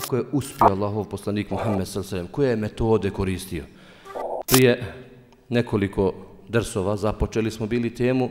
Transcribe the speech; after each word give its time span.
kako 0.00 0.16
je 0.16 0.24
uspio 0.32 0.66
Allahov 0.66 1.04
poslanik 1.04 1.50
Muhammed 1.50 1.86
s.a.v. 1.86 2.26
koje 2.30 2.50
je 2.50 2.56
metode 2.56 3.10
koristio. 3.10 3.64
Prije 4.46 4.94
nekoliko 5.48 6.12
drsova 6.48 6.96
započeli 6.96 7.50
smo 7.50 7.66
bili 7.66 7.94
temu 7.94 8.30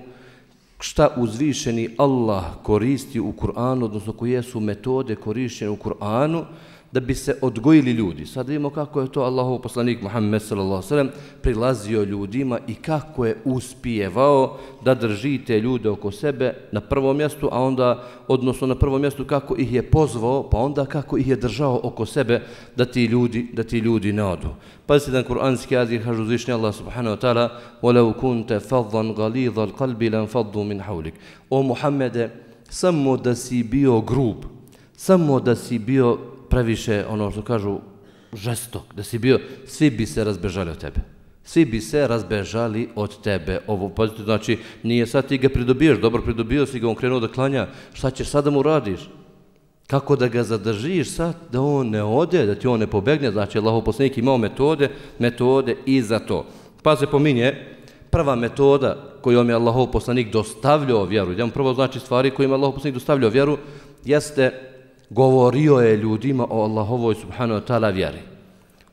šta 0.79 1.09
uzvišeni 1.17 1.95
Allah 1.97 2.43
koristi 2.63 3.19
u 3.19 3.31
Kur'anu, 3.31 3.85
odnosno 3.85 4.13
koje 4.13 4.43
su 4.43 4.59
metode 4.59 5.15
korišćene 5.15 5.71
u 5.71 5.77
Kur'anu, 5.77 6.43
da 6.92 7.00
bi 7.00 7.14
se 7.14 7.38
odgojili 7.42 7.90
ljudi. 7.90 8.26
Sad 8.26 8.48
vidimo 8.48 8.70
kako 8.70 9.00
je 9.00 9.12
to 9.12 9.20
Allahov 9.20 9.58
poslanik 9.58 10.02
Muhammed 10.02 10.42
s.a.v. 10.42 11.08
prilazio 11.42 12.02
ljudima 12.02 12.58
i 12.68 12.74
kako 12.74 13.26
je 13.26 13.36
uspijevao 13.44 14.56
da 14.84 14.94
držite 14.94 15.60
ljude 15.60 15.88
oko 15.88 16.10
sebe 16.10 16.54
na 16.72 16.80
prvom 16.80 17.16
mjestu, 17.16 17.48
a 17.52 17.62
onda, 17.62 18.04
odnosno 18.28 18.66
na 18.66 18.74
prvom 18.74 19.00
mjestu 19.00 19.24
kako 19.24 19.56
ih 19.56 19.72
je 19.72 19.82
pozvao, 19.82 20.50
pa 20.50 20.58
onda 20.58 20.86
kako 20.86 21.18
ih 21.18 21.28
je 21.28 21.36
držao 21.36 21.80
oko 21.82 22.06
sebe 22.06 22.42
da 22.76 22.84
ti 22.84 23.04
ljudi, 23.04 23.48
da 23.52 23.62
ti 23.62 23.78
ljudi 23.78 24.12
ne 24.12 24.24
odu. 24.24 24.48
Pa 24.86 24.98
se 24.98 25.10
jedan 25.10 25.24
kuranski 25.24 25.76
azik 25.76 26.04
kažu 26.04 26.24
zvišnji 26.24 26.54
Allah 26.54 26.74
subhanahu 26.74 27.16
wa 27.16 27.20
ta'ala 27.20 27.48
وَلَوْ 27.82 28.12
كُنْتَ 28.20 28.58
فَضًّا 28.58 29.02
غَلِيظَ 29.02 29.58
الْقَلْبِ 29.58 30.02
لَنْ 30.02 30.26
فَضُّ 30.26 30.56
مِنْ 30.56 30.82
حَوْلِكَ 30.82 31.12
O 31.50 31.62
Muhammede, 31.62 32.30
samo 32.68 33.16
da 33.16 33.34
si 33.34 33.62
bio 33.62 34.00
grub, 34.00 34.51
samo 34.95 35.39
da 35.39 35.55
si 35.55 35.79
bio 35.79 36.17
previše, 36.49 37.05
ono 37.09 37.31
što 37.31 37.41
kažu, 37.41 37.79
žestok, 38.33 38.93
da 38.95 39.03
si 39.03 39.17
bio, 39.19 39.39
svi 39.65 39.89
bi 39.89 40.05
se 40.05 40.23
razbežali 40.23 40.71
od 40.71 40.77
tebe. 40.77 40.99
Svi 41.43 41.65
bi 41.65 41.81
se 41.81 42.07
razbežali 42.07 42.89
od 42.95 43.21
tebe. 43.21 43.59
Ovo, 43.67 43.89
pazite, 43.89 44.23
znači, 44.23 44.57
nije 44.83 45.07
sad 45.07 45.27
ti 45.27 45.37
ga 45.37 45.49
pridobiješ, 45.49 45.99
dobro 45.99 46.21
pridobio 46.21 46.65
si 46.65 46.79
ga, 46.79 46.89
on 46.89 46.95
krenuo 46.95 47.19
da 47.19 47.27
klanja, 47.27 47.67
šta 47.93 48.11
ćeš 48.11 48.27
sada 48.27 48.49
mu 48.49 48.63
radiš? 48.63 49.09
Kako 49.87 50.15
da 50.15 50.27
ga 50.27 50.43
zadržiš 50.43 51.11
sad, 51.11 51.35
da 51.51 51.61
on 51.61 51.89
ne 51.89 52.03
ode, 52.03 52.45
da 52.45 52.55
ti 52.55 52.67
on 52.67 52.79
ne 52.79 52.87
pobegne, 52.87 53.31
znači, 53.31 53.57
Allaho 53.57 53.81
poslanik 53.81 54.17
imao 54.17 54.37
metode, 54.37 54.89
metode 55.19 55.75
i 55.85 56.01
za 56.01 56.19
to. 56.19 56.45
Pa 56.83 56.95
se 56.95 57.07
pominje, 57.07 57.53
prva 58.09 58.35
metoda 58.35 59.19
kojom 59.21 59.49
je 59.49 59.55
Allahov 59.55 59.91
poslanik 59.91 60.31
dostavljao 60.31 61.05
vjeru, 61.05 61.31
jedan 61.31 61.49
prvo 61.49 61.73
znači 61.73 61.99
stvari 61.99 62.31
kojima 62.31 62.53
je 62.53 62.57
Allahov 62.57 62.73
poslanik 62.73 62.93
dostavljao 62.93 63.29
vjeru, 63.29 63.57
jeste 64.05 64.72
govorio 65.13 65.77
je 65.79 65.97
ljudima 65.97 66.47
o 66.49 66.63
Allahovoj 66.63 67.15
subhanahu 67.15 67.61
wa 67.61 67.67
ta'ala 67.67 67.93
vjeri. 67.93 68.19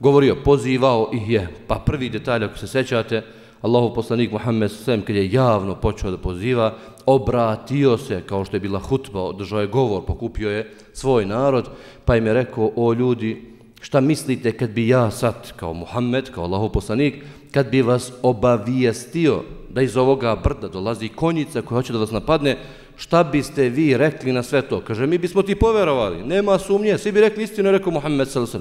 Govorio, 0.00 0.36
pozivao 0.44 1.10
ih 1.12 1.30
je, 1.30 1.48
pa 1.66 1.74
prvi 1.86 2.08
detalj, 2.08 2.44
ako 2.44 2.58
se 2.58 2.66
sećate, 2.66 3.22
Allahov 3.62 3.94
poslanik 3.94 4.32
Muhammed 4.32 4.70
s.a.v. 4.70 5.00
kad 5.04 5.16
je 5.16 5.32
javno 5.32 5.74
počeo 5.74 6.10
da 6.10 6.18
poziva, 6.18 6.74
obratio 7.06 7.98
se, 7.98 8.22
kao 8.26 8.44
što 8.44 8.56
je 8.56 8.60
bila 8.60 8.78
hutba, 8.78 9.22
održao 9.22 9.60
je 9.60 9.66
govor, 9.66 10.04
pokupio 10.06 10.50
je 10.50 10.70
svoj 10.92 11.26
narod, 11.26 11.68
pa 12.04 12.16
im 12.16 12.26
je 12.26 12.34
rekao, 12.34 12.70
o 12.76 12.92
ljudi, 12.92 13.42
šta 13.80 14.00
mislite 14.00 14.52
kad 14.52 14.70
bi 14.70 14.88
ja 14.88 15.10
sad, 15.10 15.52
kao 15.56 15.72
Muhammed, 15.74 16.30
kao 16.30 16.44
Allahov 16.44 16.68
poslanik, 16.68 17.24
kad 17.50 17.70
bi 17.70 17.82
vas 17.82 18.12
obavijestio 18.22 19.42
da 19.70 19.82
iz 19.82 19.96
ovoga 19.96 20.36
brda 20.36 20.68
dolazi 20.68 21.08
konjica 21.08 21.62
koja 21.62 21.76
hoće 21.76 21.92
da 21.92 21.98
vas 21.98 22.10
napadne, 22.10 22.56
šta 23.00 23.24
biste 23.24 23.68
vi 23.68 23.96
rekli 23.96 24.32
na 24.32 24.42
sve 24.42 24.62
to? 24.62 24.80
Kaže, 24.84 25.06
mi 25.06 25.18
bismo 25.18 25.42
ti 25.42 25.54
poverovali, 25.54 26.22
nema 26.22 26.58
sumnje, 26.58 26.98
svi 26.98 27.12
bi 27.12 27.20
rekli 27.20 27.44
istinu, 27.44 27.68
je 27.68 27.78
rekao 27.78 27.92
Muhammed 27.92 28.28
s.a.v. 28.28 28.60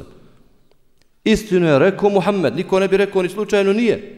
Istinu 1.23 1.68
je 1.68 1.80
rekao 1.80 2.09
Muhammed, 2.09 2.56
niko 2.56 2.80
ne 2.80 2.88
bi 2.88 2.98
rekao 2.98 3.22
ni 3.22 3.30
slučajno 3.30 3.73
nije. 3.73 4.16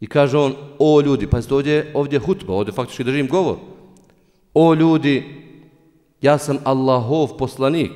I 0.00 0.06
kaže 0.06 0.38
on, 0.38 0.54
o 0.78 1.00
ljudi, 1.00 1.26
pa 1.26 1.40
ovdje, 1.50 1.90
ovdje 1.94 2.18
hutba, 2.18 2.54
ovdje 2.54 2.72
faktički 2.72 3.04
držim 3.04 3.28
govor. 3.28 3.56
O 4.54 4.74
ljudi, 4.74 5.24
ja 6.22 6.38
sam 6.38 6.58
Allahov 6.64 7.36
poslanik, 7.36 7.92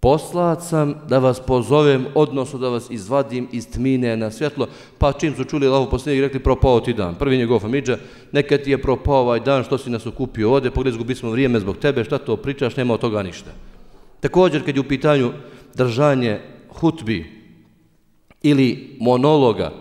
Poslat 0.00 0.62
sam 0.62 0.94
da 1.08 1.18
vas 1.18 1.40
pozovem, 1.40 2.06
odnosno 2.14 2.58
da 2.58 2.68
vas 2.68 2.90
izvadim 2.90 3.48
iz 3.52 3.70
tmine 3.70 4.16
na 4.16 4.30
svjetlo, 4.30 4.66
pa 4.98 5.12
čim 5.12 5.34
su 5.36 5.44
čuli 5.44 5.66
Allahov 5.66 5.90
posljednjeg, 5.90 6.24
rekli 6.24 6.40
propao 6.40 6.80
ti 6.80 6.92
dan. 6.92 7.14
Prvi 7.14 7.36
njegov 7.36 7.60
famidža, 7.60 7.98
neka 8.32 8.58
ti 8.58 8.70
je 8.70 8.82
propao 8.82 9.20
ovaj 9.20 9.40
dan, 9.40 9.64
što 9.64 9.78
si 9.78 9.90
nas 9.90 10.06
okupio 10.06 10.52
ovdje, 10.52 10.70
pogledaj, 10.70 10.94
zgubi 10.96 11.14
smo 11.14 11.30
vrijeme 11.30 11.60
zbog 11.60 11.76
tebe, 11.76 12.04
šta 12.04 12.18
to 12.18 12.36
pričaš, 12.36 12.76
nema 12.76 12.94
od 12.94 13.00
toga 13.00 13.22
ništa. 13.22 13.50
Također, 14.20 14.64
kad 14.64 14.76
je 14.76 14.80
u 14.80 14.88
pitanju 14.88 15.32
držanje 15.74 16.40
hutbi 16.68 17.26
ili 18.42 18.96
monologa, 19.00 19.72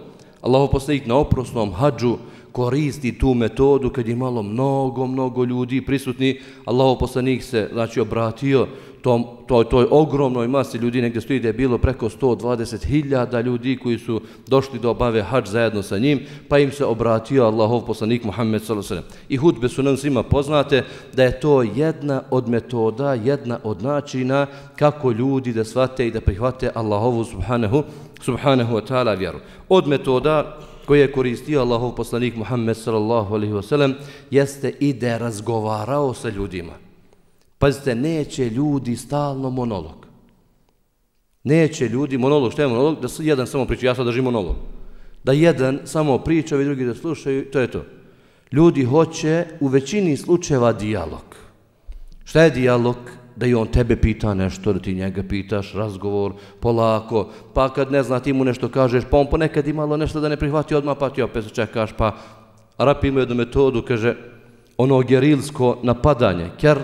Allaho 0.41 0.67
posljednjeg 0.67 1.07
na 1.07 1.15
oprosnom 1.15 1.73
hađu, 1.73 2.17
koristi 2.51 3.17
tu 3.17 3.33
metodu 3.33 3.89
kad 3.89 4.07
je 4.07 4.15
malo 4.15 4.43
mnogo, 4.43 5.07
mnogo 5.07 5.43
ljudi 5.43 5.81
prisutni. 5.81 6.39
Allahov 6.65 6.97
poslanik 6.97 7.43
se 7.43 7.69
znači, 7.73 7.99
obratio 7.99 8.67
tom, 9.01 9.25
toj, 9.47 9.69
toj 9.69 9.87
ogromnoj 9.91 10.47
masi 10.47 10.77
ljudi, 10.77 11.01
negdje 11.01 11.21
stoji 11.21 11.39
da 11.39 11.47
je 11.47 11.53
bilo 11.53 11.77
preko 11.77 12.09
120.000 12.09 13.43
ljudi 13.43 13.77
koji 13.83 13.99
su 13.99 14.21
došli 14.47 14.79
do 14.79 14.89
obave 14.89 15.21
hađ 15.21 15.47
zajedno 15.47 15.83
sa 15.83 15.97
njim, 15.97 16.19
pa 16.47 16.59
im 16.59 16.71
se 16.71 16.85
obratio 16.85 17.45
Allahov 17.45 17.85
poslanik 17.85 18.23
Muhammed 18.23 18.63
s.a.v. 18.63 19.01
I 19.29 19.37
hudbe 19.37 19.69
su 19.69 19.83
nam 19.83 19.97
svima 19.97 20.23
poznate 20.23 20.83
da 21.13 21.23
je 21.23 21.39
to 21.39 21.61
jedna 21.61 22.21
od 22.31 22.49
metoda, 22.49 23.13
jedna 23.13 23.59
od 23.63 23.83
načina 23.83 24.47
kako 24.75 25.11
ljudi 25.11 25.53
da 25.53 25.63
shvate 25.63 26.07
i 26.07 26.11
da 26.11 26.21
prihvate 26.21 26.71
Allahovu 26.75 27.23
subhanahu, 27.25 27.83
subhanahu 28.21 28.75
wa 28.75 28.81
ta'ala 28.87 29.17
vjeru. 29.17 29.39
Od 29.69 29.87
metoda 29.87 30.57
koje 30.85 31.01
je 31.01 31.11
koristio 31.11 31.61
Allahov 31.61 31.95
poslanik 31.95 32.35
Muhammed 32.35 32.77
sallallahu 32.77 33.35
alaihi 33.35 33.53
wa 33.53 33.93
jeste 34.31 34.73
i 34.79 34.93
da 34.93 35.07
je 35.07 35.19
razgovarao 35.19 36.13
sa 36.13 36.29
ljudima. 36.29 36.88
Pazite, 37.59 37.95
neće 37.95 38.49
ljudi 38.49 38.95
stalno 38.95 39.49
monolog. 39.49 40.05
Neće 41.43 41.89
ljudi 41.89 42.17
monolog, 42.17 42.51
što 42.51 42.61
je 42.61 42.67
monolog? 42.67 43.01
Da 43.01 43.07
jedan 43.19 43.47
samo 43.47 43.65
priča, 43.65 43.85
ja 43.85 43.95
sad 43.95 44.05
držim 44.05 44.23
monolog. 44.23 44.55
Da 45.23 45.31
jedan 45.31 45.79
samo 45.85 46.17
priča, 46.17 46.55
vi 46.55 46.65
drugi 46.65 46.85
da 46.85 46.95
slušaju, 46.95 47.51
to 47.51 47.59
je 47.59 47.71
to. 47.71 47.85
Ljudi 48.51 48.83
hoće 48.83 49.45
u 49.59 49.67
većini 49.67 50.17
slučajeva 50.17 50.73
dijalog. 50.73 51.35
Šta 52.23 52.43
je 52.43 52.49
dijalog? 52.49 52.97
da 53.39 53.45
i 53.45 53.53
on 53.53 53.67
tebe 53.67 53.95
pita 53.95 54.33
nešto, 54.33 54.73
da 54.73 54.79
ti 54.79 54.93
njega 54.93 55.23
pitaš, 55.23 55.73
razgovor, 55.73 56.33
polako, 56.59 57.29
pa 57.53 57.69
kad 57.73 57.91
ne 57.91 58.03
zna 58.03 58.19
ti 58.19 58.33
mu 58.33 58.43
nešto 58.43 58.67
kažeš, 58.69 59.03
pa 59.09 59.17
on 59.17 59.29
ponekad 59.29 59.67
imalo 59.67 59.97
nešto 59.97 60.19
da 60.19 60.29
ne 60.29 60.37
prihvati 60.37 60.75
odmah, 60.75 60.97
pa 60.99 61.09
ti 61.09 61.21
opet 61.21 61.53
čekaš, 61.53 61.93
pa 61.97 62.15
Arapi 62.77 63.07
imaju 63.07 63.21
jednu 63.21 63.35
metodu, 63.35 63.81
kaže, 63.87 64.15
ono 64.77 64.99
gerilsko 64.99 65.77
napadanje, 65.83 66.49
ker 66.59 66.77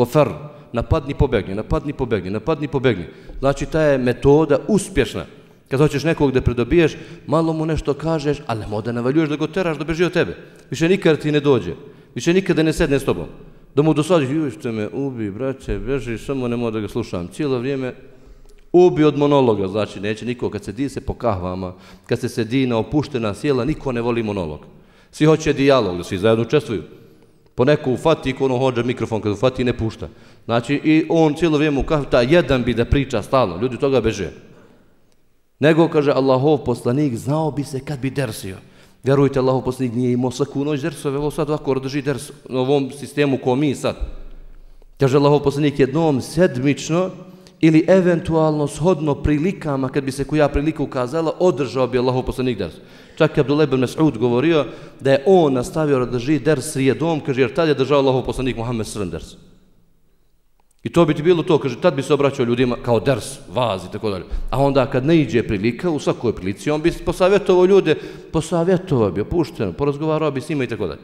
Ofer, 0.00 0.28
napadni 0.72 1.14
pobegni, 1.14 1.54
napadni 1.54 1.92
pobegni, 1.92 2.30
napadni 2.30 2.68
pobegni. 2.68 3.04
Znači, 3.38 3.66
ta 3.66 3.82
je 3.82 3.98
metoda 3.98 4.58
uspješna. 4.68 5.24
Kad 5.68 5.80
hoćeš 5.80 6.04
nekog 6.04 6.32
da 6.32 6.40
predobiješ, 6.40 6.96
malo 7.26 7.52
mu 7.52 7.66
nešto 7.66 7.94
kažeš, 7.94 8.38
ali 8.46 8.60
nemoj 8.60 8.82
da 8.82 8.92
navaljuješ 8.92 9.28
da 9.28 9.36
go 9.36 9.46
teraš 9.46 9.78
da 9.78 9.84
beži 9.84 10.04
od 10.04 10.12
tebe. 10.12 10.36
Više 10.70 10.88
nikad 10.88 11.18
ti 11.18 11.32
ne 11.32 11.40
dođe. 11.40 11.74
Više 12.14 12.34
nikada 12.34 12.62
ne 12.62 12.72
sedne 12.72 12.98
s 12.98 13.04
tobom 13.04 13.26
da 13.74 13.82
mu 13.82 13.94
dosadiš, 13.94 14.30
juj 14.30 14.50
što 14.50 14.72
me 14.72 14.88
ubi, 14.88 15.30
braće, 15.30 15.78
beži, 15.78 16.18
samo 16.18 16.48
ne 16.48 16.70
da 16.70 16.80
ga 16.80 16.88
slušam. 16.88 17.28
Cijelo 17.28 17.58
vrijeme 17.58 17.94
ubi 18.72 19.04
od 19.04 19.18
monologa, 19.18 19.68
znači 19.68 20.00
neće 20.00 20.26
niko, 20.26 20.50
kad 20.50 20.64
se 20.64 20.72
di 20.72 20.88
se 20.88 21.00
po 21.00 21.14
kahvama, 21.14 21.74
kad 22.06 22.20
se 22.20 22.28
sedi 22.28 22.66
na 22.66 22.78
opuštena 22.78 23.34
sjela, 23.34 23.64
niko 23.64 23.92
ne 23.92 24.00
voli 24.00 24.22
monolog. 24.22 24.60
Svi 25.10 25.26
hoće 25.26 25.52
dijalog, 25.52 25.96
da 25.96 26.04
svi 26.04 26.18
zajedno 26.18 26.44
učestvuju. 26.44 26.82
Poneko 27.54 27.90
ufati, 27.90 28.32
ko 28.32 28.44
ono 28.44 28.58
hođe 28.58 28.82
mikrofon, 28.82 29.20
kad 29.20 29.32
ufati 29.32 29.64
ne 29.64 29.72
pušta. 29.76 30.08
Znači, 30.44 30.74
i 30.74 31.06
on 31.08 31.34
cijelo 31.34 31.56
vrijeme 31.56 31.80
u 31.80 31.82
kafta, 31.82 32.10
ta 32.10 32.20
jedan 32.20 32.64
bi 32.64 32.74
da 32.74 32.84
priča 32.84 33.22
stalno, 33.22 33.56
ljudi 33.56 33.78
toga 33.78 34.00
beže. 34.00 34.30
Nego, 35.60 35.88
kaže 35.88 36.12
Allahov 36.12 36.58
poslanik, 36.64 37.16
znao 37.16 37.50
bi 37.50 37.64
se 37.64 37.80
kad 37.80 37.98
bi 38.00 38.10
dersio. 38.10 38.56
Vjerujte, 39.02 39.38
Allahov 39.38 39.64
poslanik 39.64 39.94
nije 39.94 40.12
imao 40.12 40.30
svaku 40.30 40.64
noć 40.64 40.80
dersove, 40.80 41.16
evo 41.16 41.30
sad 41.30 41.48
ovako 41.50 41.78
drži 41.80 42.02
ders 42.02 42.30
na 42.48 42.60
ovom 42.60 42.90
sistemu 42.90 43.38
ko 43.38 43.54
mi 43.54 43.74
sad. 43.74 43.96
Kaže 44.98 45.16
Allahov 45.16 45.40
poslanik 45.40 45.78
jednom 45.78 46.20
sedmično 46.20 47.10
ili 47.60 47.84
eventualno 47.88 48.66
shodno 48.66 49.14
prilikama, 49.14 49.88
kad 49.88 50.04
bi 50.04 50.12
se 50.12 50.24
koja 50.24 50.48
prilika 50.48 50.82
ukazala, 50.82 51.32
održao 51.38 51.86
bi 51.86 51.98
Allahov 51.98 52.22
poslanik 52.22 52.58
ders. 52.58 52.74
Čak 53.16 53.36
je 53.36 53.40
Abdullah 53.40 53.68
ibn 53.68 53.82
Mas'ud 53.84 54.18
govorio 54.18 54.66
da 55.00 55.12
je 55.12 55.22
on 55.26 55.52
nastavio 55.52 55.98
da 55.98 56.06
drži 56.06 56.38
ders 56.38 56.72
srijedom, 56.72 57.20
kaže 57.20 57.40
jer 57.40 57.54
tad 57.54 57.68
je 57.68 57.74
držao 57.74 57.98
Allahov 57.98 58.24
poslanik 58.24 58.56
Muhammed 58.56 58.86
srn 58.86 59.10
ders. 59.10 59.36
I 60.82 60.88
to 60.88 61.04
bi 61.04 61.14
ti 61.14 61.22
bilo 61.22 61.42
to, 61.42 61.58
kaže, 61.58 61.80
tad 61.80 61.94
bi 61.94 62.02
se 62.02 62.14
obraćao 62.14 62.44
ljudima 62.44 62.76
kao 62.82 63.00
ders, 63.00 63.38
vaz 63.52 63.84
i 63.84 63.92
tako 63.92 64.10
dalje. 64.10 64.24
A 64.50 64.58
onda 64.58 64.86
kad 64.90 65.06
ne 65.06 65.16
iđe 65.16 65.42
prilika, 65.42 65.90
u 65.90 65.98
svakoj 65.98 66.36
prilici, 66.36 66.70
on 66.70 66.82
bi 66.82 66.92
posavjetovao 67.04 67.64
ljude, 67.64 67.94
posavjetovao 68.32 69.10
bi, 69.10 69.20
opušteno, 69.20 69.72
porazgovarao 69.72 70.30
bi 70.30 70.40
s 70.40 70.48
njima 70.48 70.64
i 70.64 70.66
tako 70.66 70.86
dalje. 70.86 71.00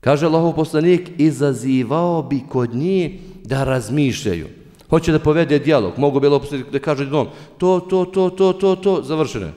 Kaže 0.00 0.26
Allahov 0.26 0.54
poslanik, 0.54 1.10
izazivao 1.18 2.22
bi 2.22 2.42
kod 2.48 2.74
njih 2.74 3.12
da 3.44 3.64
razmišljaju. 3.64 4.46
Hoće 4.94 5.12
da 5.12 5.18
povede 5.18 5.58
dijalog, 5.58 5.98
mogu 5.98 6.20
bilo 6.20 6.36
Allahov 6.38 6.70
da 6.72 6.78
kaže 6.78 7.02
jednom, 7.02 7.26
to, 7.58 7.80
to, 7.90 8.04
to, 8.04 8.30
to, 8.30 8.52
to, 8.52 8.76
to, 8.76 9.02
završeno 9.02 9.48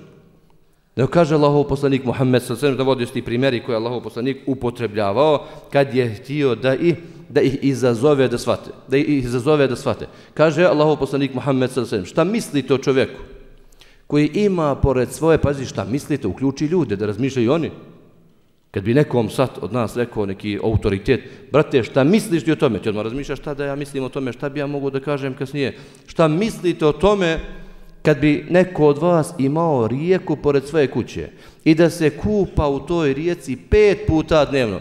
Da 0.96 1.06
kaže 1.08 1.36
Allahov 1.36 1.68
poslanik 1.70 2.06
Muhammed 2.06 2.42
sa 2.44 2.56
da 2.76 2.84
vodi 2.84 3.06
ti 3.06 3.22
primjeri 3.22 3.62
koje 3.64 3.76
Allahov 3.76 4.02
poslanik 4.02 4.38
upotrebljavao 4.48 5.46
kad 5.70 5.94
je 5.94 6.10
htio 6.16 6.56
da 6.56 6.74
ih 6.76 6.96
da 7.30 7.42
ih 7.42 7.58
izazove 7.62 8.28
da 8.28 8.38
svate, 8.38 8.72
da 8.88 8.98
ih 8.98 9.26
izazove 9.26 9.68
da 9.68 9.76
svate. 9.76 10.08
Kaže 10.34 10.64
Allahov 10.66 10.96
poslanik 10.98 11.34
Muhammed 11.34 11.72
sa 11.72 11.86
svem, 11.86 12.06
šta 12.06 12.24
mislite 12.24 12.74
o 12.74 12.78
čovjeku 12.78 13.22
koji 14.08 14.32
ima 14.34 14.76
pored 14.76 15.12
svoje 15.12 15.38
pazi 15.38 15.66
šta 15.66 15.86
mislite 15.86 16.28
uključi 16.28 16.66
ljude 16.66 16.96
da 16.96 17.06
razmišljaju 17.06 17.54
oni. 17.54 17.72
Kad 18.78 18.84
bi 18.84 18.94
nekom 18.94 19.30
sad 19.30 19.50
od 19.62 19.74
nas 19.74 19.96
rekao 19.98 20.26
neki 20.26 20.60
autoritet, 20.64 21.22
brate, 21.52 21.84
šta 21.84 22.04
misliš 22.04 22.44
ti 22.44 22.52
o 22.52 22.56
tome? 22.56 22.80
Ti 22.80 22.90
odmah 22.90 23.04
razmišljaš 23.04 23.40
šta 23.40 23.54
da 23.54 23.66
ja 23.66 23.76
mislim 23.76 24.04
o 24.04 24.10
tome, 24.10 24.34
šta 24.34 24.50
bi 24.50 24.60
ja 24.60 24.68
mogu 24.68 24.90
da 24.90 25.00
kažem 25.00 25.34
kasnije. 25.34 25.78
Šta 26.08 26.28
mislite 26.28 26.86
o 26.86 26.92
tome 26.92 27.40
kad 28.02 28.20
bi 28.20 28.46
neko 28.50 28.88
od 28.88 28.98
vas 28.98 29.34
imao 29.38 29.88
rijeku 29.88 30.36
pored 30.36 30.66
svoje 30.66 30.88
kuće 30.88 31.30
i 31.64 31.76
da 31.76 31.90
se 31.90 32.10
kupa 32.10 32.68
u 32.68 32.80
toj 32.80 33.14
rijeci 33.14 33.58
pet 33.70 34.06
puta 34.08 34.46
dnevno, 34.46 34.80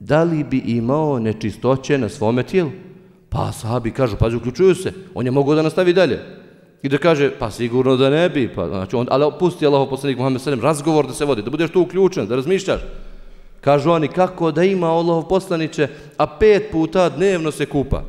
da 0.00 0.22
li 0.22 0.44
bi 0.44 0.58
imao 0.66 1.18
nečistoće 1.18 1.98
na 1.98 2.08
svome 2.08 2.42
tijelu? 2.42 2.70
Pa 3.28 3.52
sahabi 3.52 3.90
kažu, 3.90 4.16
pazi, 4.16 4.36
uključuju 4.36 4.74
se, 4.74 4.92
on 5.14 5.26
je 5.26 5.30
mogao 5.30 5.54
da 5.54 5.62
nastavi 5.62 5.92
dalje. 5.92 6.18
I 6.82 6.88
da 6.88 6.98
kaže, 6.98 7.30
pa 7.38 7.50
sigurno 7.50 7.96
da 7.96 8.10
ne 8.10 8.28
bi, 8.28 8.48
pa, 8.54 8.68
znači 8.68 8.96
on, 8.96 9.06
ali 9.10 9.32
pusti 9.38 9.66
Allah 9.66 9.86
poslanik 9.90 10.18
Muhammed 10.18 10.42
sallam, 10.42 10.60
razgovor 10.60 11.06
da 11.06 11.12
se 11.14 11.24
vodi, 11.24 11.42
da 11.42 11.50
budeš 11.50 11.70
tu 11.70 11.80
uključen, 11.80 12.26
da 12.26 12.36
razmišljaš. 12.36 12.80
Kažu 13.62 13.90
oni, 13.90 14.08
kako 14.08 14.50
da 14.50 14.64
ima 14.64 14.90
Allah 14.92 15.24
poslaniće, 15.28 15.88
a 16.16 16.26
pet 16.26 16.70
puta 16.72 17.08
dnevno 17.08 17.50
se 17.50 17.66
kupa. 17.66 18.02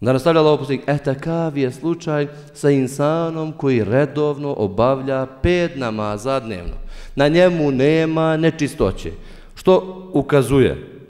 Da 0.00 0.12
nastavlja 0.12 0.40
Allah 0.40 0.58
poslanik, 0.58 0.82
e 0.86 0.98
takav 0.98 1.58
je 1.58 1.72
slučaj 1.72 2.26
sa 2.54 2.70
insanom 2.70 3.52
koji 3.52 3.84
redovno 3.84 4.54
obavlja 4.58 5.26
pet 5.42 5.76
namaza 5.76 6.40
dnevno. 6.40 6.74
Na 7.16 7.28
njemu 7.28 7.70
nema 7.70 8.36
nečistoće. 8.36 9.12
Što 9.54 10.08
ukazuje 10.12 11.00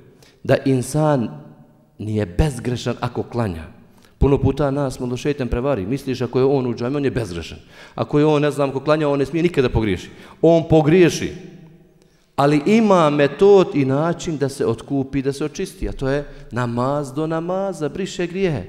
da 0.44 0.56
insan 0.64 1.28
nije 1.98 2.26
bezgrešan 2.26 2.94
ako 3.00 3.22
klanja. 3.22 3.64
Puno 4.18 4.38
puta 4.38 4.70
nas 4.70 5.00
malo 5.00 5.10
do 5.10 5.16
šeitan 5.16 5.48
prevari. 5.48 5.86
Misliš 5.86 6.20
ako 6.20 6.38
je 6.38 6.44
on 6.44 6.66
u 6.66 6.74
džami, 6.74 6.96
on 6.96 7.04
je 7.04 7.10
bezgrešan. 7.10 7.58
Ako 7.94 8.18
je 8.18 8.26
on, 8.26 8.42
ne 8.42 8.50
znam, 8.50 8.70
ako 8.70 8.80
klanja, 8.80 9.08
on 9.08 9.18
ne 9.18 9.26
smije 9.26 9.42
nikada 9.42 9.68
pogriješi. 9.68 10.10
On 10.42 10.68
pogriješi. 10.68 11.55
Ali 12.36 12.62
ima 12.66 13.10
metod 13.10 13.70
i 13.74 13.84
način 13.84 14.38
da 14.38 14.48
se 14.48 14.66
otkupi, 14.66 15.22
da 15.22 15.32
se 15.32 15.44
očisti. 15.44 15.88
A 15.88 15.92
to 15.92 16.08
je 16.08 16.24
namaz 16.50 17.12
do 17.12 17.26
namaza, 17.26 17.88
briše 17.88 18.26
grijehe. 18.26 18.62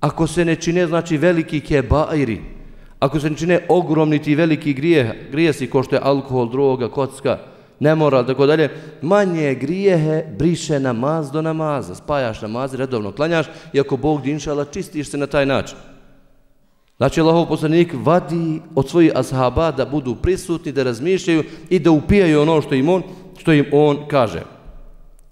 Ako 0.00 0.26
se 0.26 0.44
ne 0.44 0.56
čine, 0.56 0.86
znači 0.86 1.16
veliki 1.16 1.60
kebairi. 1.60 2.40
Ako 2.98 3.20
se 3.20 3.30
ne 3.30 3.36
čine 3.36 3.66
ogromni 3.68 4.18
ti 4.22 4.34
veliki 4.34 4.74
grijeh, 4.74 5.30
grijesi 5.30 5.70
ko 5.70 5.82
što 5.82 5.96
je 5.96 6.00
alkohol, 6.04 6.48
droga, 6.50 6.88
kocka, 6.88 7.38
nemoral, 7.80 8.26
tako 8.26 8.46
dalje, 8.46 8.70
manje 9.02 9.54
grijehe 9.54 10.24
briše 10.38 10.80
namaz 10.80 11.30
do 11.30 11.42
namaza. 11.42 11.94
Spajaš 11.94 12.42
namaz, 12.42 12.74
redovno 12.74 13.12
klanjaš 13.12 13.46
i 13.72 13.80
ako 13.80 13.96
Bog 13.96 14.22
dinšala, 14.22 14.64
čistiš 14.64 15.10
se 15.10 15.18
na 15.18 15.26
taj 15.26 15.46
način. 15.46 15.76
Znači, 16.96 17.20
Allahov 17.20 17.46
poslanik 17.48 17.94
vadi 18.04 18.60
od 18.74 18.88
svojih 18.88 19.12
ashaba 19.14 19.70
da 19.70 19.84
budu 19.84 20.14
prisutni, 20.14 20.72
da 20.72 20.82
razmišljaju 20.82 21.44
i 21.70 21.78
da 21.78 21.90
upijaju 21.90 22.40
ono 22.40 22.62
što 22.62 22.74
im 22.74 22.88
on, 22.88 23.02
što 23.38 23.52
im 23.52 23.66
on 23.72 24.08
kaže. 24.08 24.42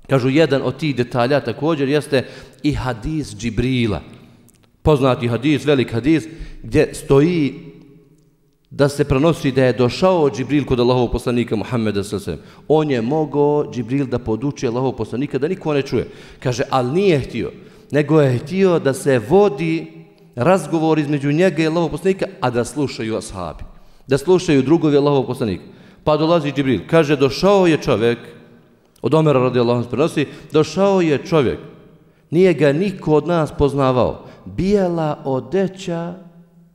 Kažu, 0.09 0.29
jedan 0.29 0.63
od 0.63 0.77
tih 0.77 0.97
detalja 0.97 1.41
također 1.41 1.89
jeste 1.89 2.27
i 2.63 2.73
hadis 2.73 3.37
Džibrila. 3.37 4.01
Poznati 4.83 5.29
hadis, 5.29 5.65
velik 5.65 5.93
hadis, 5.93 6.25
gdje 6.63 6.95
stoji 6.95 7.55
da 8.71 8.89
se 8.89 9.05
prenosi 9.05 9.53
da 9.53 9.65
je 9.65 9.73
došao 9.73 10.31
Džibril 10.31 10.65
kod 10.65 10.81
Allahovog 10.81 11.13
poslanika 11.13 11.57
Muhammeda 11.57 12.05
s.a.v. 12.05 12.37
On 12.69 12.91
je 12.91 13.03
mogao 13.03 13.71
Džibril 13.73 14.07
da 14.07 14.19
poduči 14.19 14.67
Allahovog 14.67 14.97
poslanika 14.97 15.39
da 15.39 15.49
niko 15.49 15.75
ne 15.75 15.83
čuje. 15.83 16.09
Kaže, 16.39 16.63
ali 16.71 16.93
nije 16.93 17.21
htio, 17.21 17.53
nego 17.91 18.21
je 18.21 18.39
htio 18.39 18.79
da 18.79 18.93
se 18.93 19.19
vodi 19.19 19.94
razgovor 20.37 20.99
između 20.99 21.33
njega 21.33 21.63
i 21.63 21.67
Allahov 21.67 21.91
poslanika, 21.91 22.27
a 22.41 22.51
da 22.51 22.65
slušaju 22.65 23.17
ashabi. 23.17 23.65
Da 24.07 24.19
slušaju 24.19 24.63
drugovi 24.63 24.97
Allahov 24.97 25.27
poslanika. 25.27 25.65
Pa 26.05 26.17
dolazi 26.17 26.53
Džibril. 26.53 26.81
Kaže, 26.87 27.17
došao 27.17 27.67
je 27.67 27.77
čovjek, 27.77 28.19
od 29.03 29.15
Omera 29.15 29.41
radi 29.41 29.59
Allahom 29.59 29.85
prenosi, 29.91 30.27
došao 30.53 31.01
je 31.01 31.19
čovjek. 31.27 31.59
Nije 32.31 32.55
ga 32.55 32.73
niko 32.73 33.15
od 33.15 33.27
nas 33.27 33.53
poznavao. 33.59 34.27
Bijela 34.45 35.19
odeća, 35.25 36.15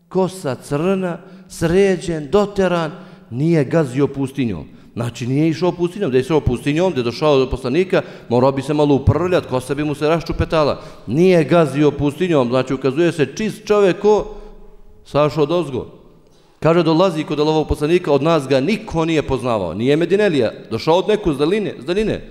kosa 0.10 0.56
crna, 0.56 1.18
sređen, 1.48 2.30
doteran, 2.32 2.92
nije 3.30 3.66
gazio 3.66 4.08
pustinjom. 4.08 4.79
Znači 5.00 5.28
nije 5.28 5.50
išao 5.50 5.72
pustinjom, 5.72 6.12
da 6.12 6.18
je 6.18 6.22
išao 6.22 6.42
pustinjom, 6.42 6.94
da 6.94 7.00
je 7.00 7.04
došao 7.04 7.38
do 7.40 7.50
poslanika, 7.50 8.02
morao 8.30 8.52
bi 8.52 8.62
se 8.62 8.74
malo 8.74 8.96
uprljati, 8.96 9.48
kosa 9.48 9.76
bi 9.76 9.84
mu 9.84 9.96
se 9.96 10.08
raščupetala. 10.08 10.82
Nije 11.08 11.44
gazio 11.44 11.92
pustinjom, 11.92 12.50
znači 12.50 12.74
ukazuje 12.74 13.12
se 13.12 13.26
čist 13.36 13.66
čovjek 13.66 14.00
ko 14.00 14.36
sašao 15.06 15.46
dozgo. 15.46 15.86
Kaže, 16.60 16.84
dolazi 16.84 17.24
kod 17.24 17.40
ovog 17.40 17.68
poslanika, 17.68 18.12
od 18.12 18.24
nas 18.24 18.48
ga 18.48 18.60
niko 18.60 19.06
nije 19.06 19.22
poznavao. 19.22 19.74
Nije 19.74 19.96
Medinelija, 19.96 20.52
došao 20.72 20.98
od 20.98 21.08
neku 21.08 21.34
zdaline, 21.34 21.76
zdaline. 21.80 22.22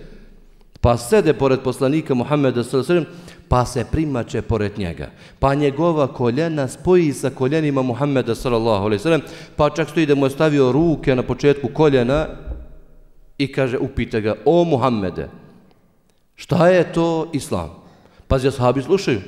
Pa 0.80 0.96
sede 0.96 1.32
pored 1.32 1.60
poslanika 1.64 2.14
Muhammeda 2.14 2.64
s.a.v 2.64 3.04
pa 3.48 3.64
se 3.64 3.84
primače 3.92 4.42
pored 4.42 4.78
njega. 4.78 5.08
Pa 5.38 5.54
njegova 5.54 6.06
koljena 6.06 6.68
spoji 6.68 7.12
sa 7.12 7.30
koljenima 7.30 7.82
Muhammeda 7.82 8.34
sallallahu 8.34 8.90
pa 9.56 9.70
čak 9.70 9.88
stoji 9.88 10.06
da 10.06 10.14
mu 10.14 10.26
je 10.26 10.30
stavio 10.30 10.72
ruke 10.72 11.16
na 11.16 11.22
početku 11.22 11.68
koljena 11.74 12.26
i 13.38 13.52
kaže, 13.52 13.78
upita 13.78 14.20
ga, 14.20 14.34
o 14.44 14.64
Muhammede, 14.64 15.28
šta 16.36 16.68
je 16.68 16.92
to 16.92 17.30
Islam? 17.32 17.70
Pa 18.28 18.36
ashabi 18.36 18.82
slušaju. 18.82 19.20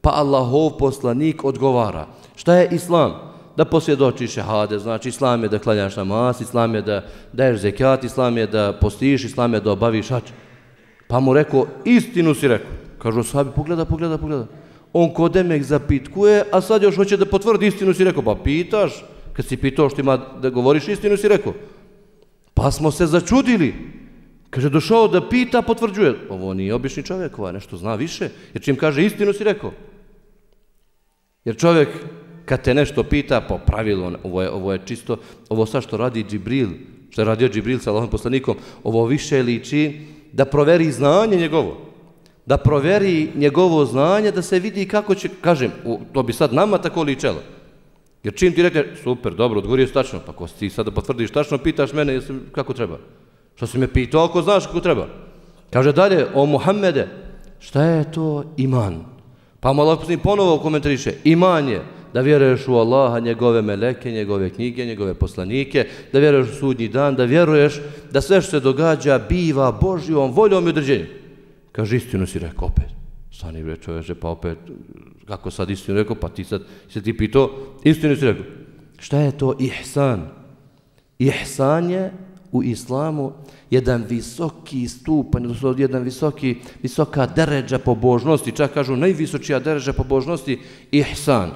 Pa 0.00 0.10
Allahov 0.10 0.78
poslanik 0.78 1.44
odgovara, 1.44 2.06
šta 2.36 2.54
je 2.54 2.68
Islam? 2.72 3.12
Da 3.56 3.64
posvjedočiš 3.64 4.32
šehade, 4.32 4.78
znači 4.78 5.08
Islam 5.08 5.42
je 5.42 5.48
da 5.48 5.58
klanjaš 5.58 5.96
namaz, 5.96 6.40
Islam 6.40 6.74
je 6.74 6.82
da 6.82 7.04
daješ 7.32 7.60
zekijat, 7.60 8.04
Islam 8.04 8.36
je 8.38 8.46
da 8.46 8.72
postiš, 8.80 9.24
Islam 9.24 9.54
je 9.54 9.60
da 9.60 9.72
obaviš 9.72 10.08
hač. 10.08 10.24
Pa 11.08 11.20
mu 11.20 11.34
rekao, 11.34 11.66
istinu 11.84 12.34
si 12.34 12.48
rekao. 12.48 12.70
Kažu 12.98 13.20
ashabi, 13.20 13.50
pogleda, 13.56 13.84
pogleda, 13.84 14.18
pogleda. 14.18 14.46
On 14.92 15.14
kodemek 15.14 15.62
zapitkuje, 15.62 16.44
a 16.52 16.60
sad 16.60 16.82
još 16.82 16.96
hoće 16.96 17.16
da 17.16 17.26
potvrdi 17.26 17.66
istinu, 17.66 17.94
si 17.94 18.04
rekao, 18.04 18.22
pa 18.22 18.34
pitaš, 18.44 19.04
kad 19.32 19.46
si 19.46 19.56
pitao 19.56 19.90
što 19.90 20.00
ima 20.00 20.16
da 20.16 20.50
govoriš 20.50 20.88
istinu, 20.88 21.16
si 21.16 21.28
rekao. 21.28 21.52
Pa 22.56 22.70
smo 22.72 22.90
se 22.90 23.06
začudili. 23.06 23.74
Kaže, 24.50 24.70
došao 24.72 25.08
da 25.12 25.20
pita, 25.28 25.62
potvrđuje. 25.62 26.14
Ovo 26.32 26.54
nije 26.54 26.74
obični 26.74 27.02
čovjek, 27.02 27.38
ovo 27.38 27.52
nešto 27.52 27.76
zna 27.76 27.94
više. 27.94 28.30
Jer 28.54 28.62
čim 28.62 28.76
kaže 28.76 29.04
istinu, 29.04 29.32
si 29.32 29.44
rekao. 29.44 29.72
Jer 31.44 31.56
čovjek, 31.56 31.88
kad 32.44 32.62
te 32.64 32.74
nešto 32.74 33.02
pita, 33.02 33.40
po 33.40 33.58
pravilu, 33.58 34.12
ovo 34.24 34.42
je, 34.42 34.50
ovo 34.50 34.72
je 34.72 34.80
čisto, 34.86 35.18
ovo 35.48 35.66
sad 35.66 35.82
što 35.82 35.96
radi 35.96 36.24
Džibril, 36.24 36.68
što 37.10 37.20
je 37.20 37.24
radio 37.24 37.48
Džibril 37.48 37.78
sa 37.78 37.90
Allahom 37.90 38.10
poslanikom, 38.10 38.56
ovo 38.84 39.04
više 39.06 39.42
liči 39.42 40.00
da 40.32 40.44
proveri 40.44 40.92
znanje 40.92 41.36
njegovo 41.36 41.86
da 42.46 42.56
proveri 42.56 43.28
njegovo 43.34 43.84
znanje, 43.84 44.30
da 44.30 44.42
se 44.42 44.58
vidi 44.58 44.88
kako 44.88 45.14
će, 45.14 45.28
kažem, 45.40 45.70
to 46.12 46.22
bi 46.22 46.32
sad 46.32 46.54
nama 46.54 46.78
tako 46.78 47.02
ličelo. 47.02 47.42
Jer 48.26 48.34
čim 48.34 48.52
ti 48.52 48.62
rekne, 48.62 48.84
super, 49.02 49.34
dobro, 49.34 49.58
odgovorio 49.58 49.86
si 49.86 49.92
tačno, 49.94 50.18
pa 50.26 50.32
ko 50.32 50.48
ti 50.58 50.66
sada 50.70 50.90
potvrdiš 50.90 51.30
tačno, 51.30 51.58
pitaš 51.58 51.92
mene 51.92 52.12
jesi, 52.12 52.34
kako 52.52 52.74
treba. 52.74 52.98
Što 53.54 53.66
si 53.66 53.78
me 53.78 53.86
pitao, 53.86 54.24
ako 54.24 54.42
znaš 54.42 54.66
kako 54.66 54.80
treba. 54.80 55.06
Kaže 55.70 55.92
dalje, 55.92 56.26
o 56.34 56.46
Muhammede, 56.46 57.06
šta 57.60 57.84
je 57.84 58.12
to 58.12 58.44
iman? 58.56 59.04
Pa 59.60 59.72
mu 59.72 59.82
Allah 59.82 59.98
ponovo 60.22 60.58
komentariše, 60.58 61.12
iman 61.24 61.68
je 61.68 61.82
da 62.14 62.20
vjeruješ 62.20 62.68
u 62.68 62.74
Allaha, 62.74 63.20
njegove 63.20 63.62
meleke, 63.62 64.10
njegove 64.10 64.50
knjige, 64.50 64.86
njegove 64.86 65.14
poslanike, 65.14 65.86
da 66.12 66.18
vjeruješ 66.18 66.50
u 66.50 66.54
sudnji 66.54 66.88
dan, 66.88 67.14
da 67.14 67.24
vjeruješ 67.24 67.80
da 68.10 68.20
sve 68.20 68.42
što 68.42 68.50
se 68.50 68.60
događa 68.60 69.20
biva 69.28 69.72
Božjom 69.72 70.32
voljom 70.32 70.66
i 70.66 70.70
određenjem. 70.74 71.08
Kaže, 71.72 71.96
istinu 71.96 72.26
si 72.26 72.38
rekao 72.38 72.68
opet. 72.68 72.90
Stani 73.32 73.62
bre 73.62 73.76
čoveče, 73.76 74.14
pa 74.14 74.28
opet, 74.28 74.58
kako 75.26 75.50
sad 75.50 75.70
istinu 75.70 75.98
rekao, 75.98 76.16
pa 76.16 76.28
ti 76.28 76.44
sad 76.44 76.62
se 76.88 77.02
ti 77.02 77.16
pitao, 77.16 77.50
istinu 77.84 78.16
si 78.16 78.24
rekao. 78.24 78.44
Šta 78.98 79.18
je 79.18 79.38
to 79.38 79.56
ihsan? 79.58 80.28
Ihsan 81.18 81.90
je 81.90 82.12
u 82.52 82.62
islamu 82.62 83.32
jedan 83.70 84.04
visoki 84.08 84.88
stupanj, 84.88 85.42
odnosno 85.42 85.74
jedan 85.78 86.02
visoki, 86.02 86.56
visoka 86.82 87.26
deređa 87.26 87.78
pobožnosti, 87.78 88.52
čak 88.52 88.72
kažu 88.72 88.96
najvisočija 88.96 89.58
deređa 89.58 89.92
pobožnosti, 89.92 90.58
ihsan. 90.90 91.50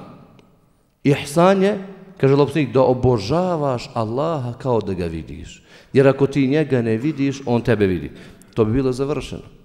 Ihsan 1.03 1.63
je, 1.63 1.79
kaže 2.17 2.35
lopsnik, 2.35 2.73
da 2.73 2.81
obožavaš 2.81 3.89
Allaha 3.93 4.53
kao 4.53 4.81
da 4.81 4.93
ga 4.93 5.05
vidiš. 5.05 5.63
Jer 5.93 6.07
ako 6.07 6.27
ti 6.27 6.47
njega 6.47 6.81
ne 6.81 6.97
vidiš, 6.97 7.41
on 7.45 7.61
tebe 7.61 7.87
vidi. 7.87 8.11
To 8.53 8.65
bi 8.65 8.73
bilo 8.73 8.91
završeno. 8.91 9.60